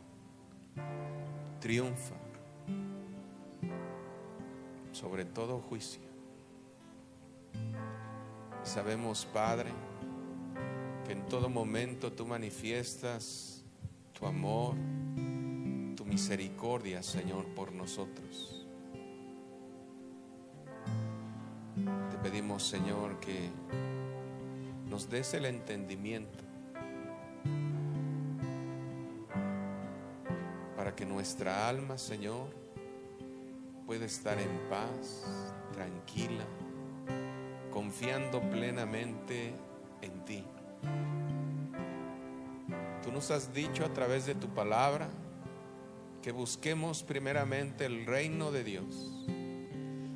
triunfa 1.60 2.16
sobre 4.94 5.26
todo 5.26 5.60
juicio. 5.60 6.00
Sabemos, 8.64 9.26
Padre, 9.26 9.72
que 11.06 11.12
en 11.12 11.26
todo 11.26 11.50
momento 11.50 12.14
tú 12.14 12.26
manifiestas 12.26 13.62
tu 14.14 14.26
amor, 14.26 14.76
tu 15.98 16.06
misericordia, 16.06 17.04
Señor, 17.04 17.46
por 17.48 17.74
nosotros. 17.74 18.66
Te 21.76 22.18
pedimos, 22.24 22.64
Señor, 22.64 23.20
que 23.20 23.50
nos 24.90 25.10
des 25.10 25.34
el 25.34 25.44
entendimiento 25.44 26.47
nuestra 31.28 31.68
alma, 31.68 31.98
Señor, 31.98 32.48
pueda 33.86 34.06
estar 34.06 34.40
en 34.40 34.70
paz, 34.70 35.26
tranquila, 35.74 36.46
confiando 37.70 38.40
plenamente 38.50 39.54
en 40.02 40.24
ti. 40.24 40.46
Tú 43.04 43.12
nos 43.12 43.30
has 43.30 43.54
dicho 43.54 43.84
a 43.84 43.90
través 43.90 44.26
de 44.26 44.36
tu 44.36 44.48
palabra 44.48 45.10
que 46.22 46.32
busquemos 46.32 47.04
primeramente 47.04 47.86
el 47.86 48.06
reino 48.06 48.54
de 48.54 48.64
Dios. 48.64 49.26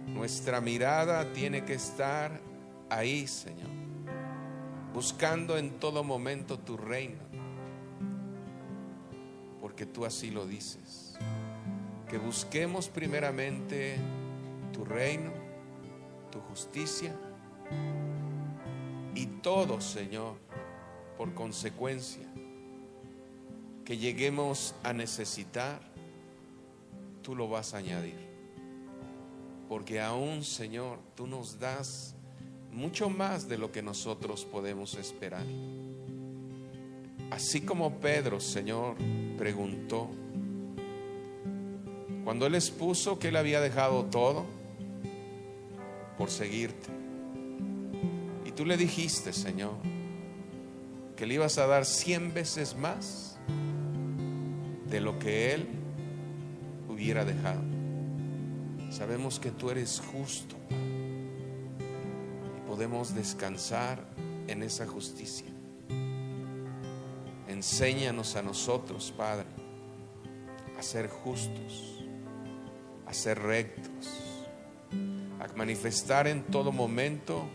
Nuestra 0.08 0.62
mirada 0.62 1.34
tiene 1.34 1.66
que 1.66 1.74
estar 1.74 2.40
ahí, 2.90 3.28
Señor, 3.28 3.70
buscando 4.94 5.58
en 5.58 5.72
todo 5.72 6.06
momento 6.06 6.58
tu 6.58 6.78
reino, 6.78 7.20
porque 9.82 9.94
tú 9.94 10.06
así 10.06 10.30
lo 10.30 10.46
dices, 10.46 11.16
que 12.08 12.20
busquemos 12.20 12.88
primeramente 12.88 13.98
tu 14.72 14.86
reino, 14.86 15.32
tu 16.32 16.40
justicia 16.40 17.16
y 19.16 19.26
todo, 19.42 19.82
Señor, 19.82 20.36
por 21.18 21.34
consecuencia, 21.34 22.32
que 23.84 23.98
lleguemos 23.98 24.76
a 24.84 24.94
necesitar, 24.94 25.82
tú 27.24 27.36
lo 27.36 27.50
vas 27.50 27.74
a 27.74 27.78
añadir. 27.78 28.30
Porque 29.68 30.00
aún, 30.00 30.44
Señor, 30.44 31.00
tú 31.16 31.26
nos 31.26 31.60
das 31.60 32.14
mucho 32.72 33.10
más 33.10 33.50
de 33.50 33.58
lo 33.58 33.72
que 33.72 33.82
nosotros 33.82 34.46
podemos 34.46 34.94
esperar. 34.94 35.46
Así 37.32 37.62
como 37.62 38.00
Pedro, 38.00 38.40
Señor, 38.42 38.96
preguntó, 39.38 40.10
cuando 42.26 42.46
él 42.46 42.56
expuso 42.56 43.18
que 43.18 43.30
él 43.30 43.38
había 43.38 43.62
dejado 43.62 44.06
todo 44.06 44.46
por 46.18 46.30
seguirte, 46.30 46.90
y 48.46 48.52
tú 48.52 48.66
le 48.66 48.76
dijiste, 48.76 49.32
Señor, 49.32 49.76
que 51.16 51.26
le 51.26 51.36
ibas 51.36 51.58
a 51.58 51.68
dar 51.68 51.86
cien 51.86 52.34
veces 52.34 52.76
más 52.76 53.38
de 54.90 55.00
lo 55.00 55.18
que 55.18 55.54
él 55.54 55.68
hubiera 56.90 57.24
dejado. 57.24 57.62
Sabemos 58.90 59.40
que 59.40 59.52
tú 59.52 59.70
eres 59.70 60.02
justo 60.12 60.58
y 62.58 62.68
podemos 62.68 63.16
descansar 63.16 64.06
en 64.48 64.64
esa 64.64 64.86
justicia. 64.86 65.51
Enséñanos 67.62 68.36
a 68.38 68.42
nosotros, 68.42 69.14
Padre, 69.16 69.46
a 70.80 70.82
ser 70.82 71.08
justos, 71.08 72.04
a 73.06 73.14
ser 73.14 73.38
rectos, 73.38 74.10
a 75.40 75.56
manifestar 75.56 76.28
en 76.28 76.42
todo 76.42 76.72
momento 76.72 77.48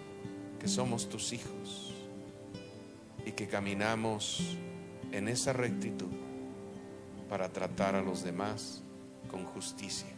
que 0.60 0.68
somos 0.68 1.08
tus 1.08 1.32
hijos 1.32 1.92
y 3.24 3.32
que 3.32 3.48
caminamos 3.48 4.56
en 5.10 5.26
esa 5.26 5.52
rectitud 5.52 6.12
para 7.28 7.48
tratar 7.48 7.96
a 7.96 8.00
los 8.00 8.22
demás 8.22 8.84
con 9.28 9.44
justicia. 9.44 10.14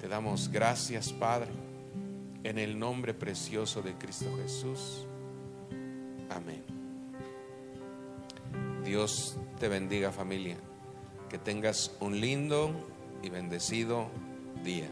Te 0.00 0.08
damos 0.08 0.48
gracias, 0.50 1.12
Padre, 1.12 1.50
en 2.42 2.56
el 2.56 2.78
nombre 2.78 3.12
precioso 3.12 3.82
de 3.82 3.92
Cristo 3.98 4.34
Jesús. 4.42 5.06
Amén. 6.30 6.71
Dios 8.92 9.38
te 9.58 9.68
bendiga 9.68 10.12
familia. 10.12 10.58
Que 11.30 11.38
tengas 11.38 11.92
un 12.00 12.20
lindo 12.20 12.70
y 13.22 13.30
bendecido 13.30 14.10
día. 14.62 14.90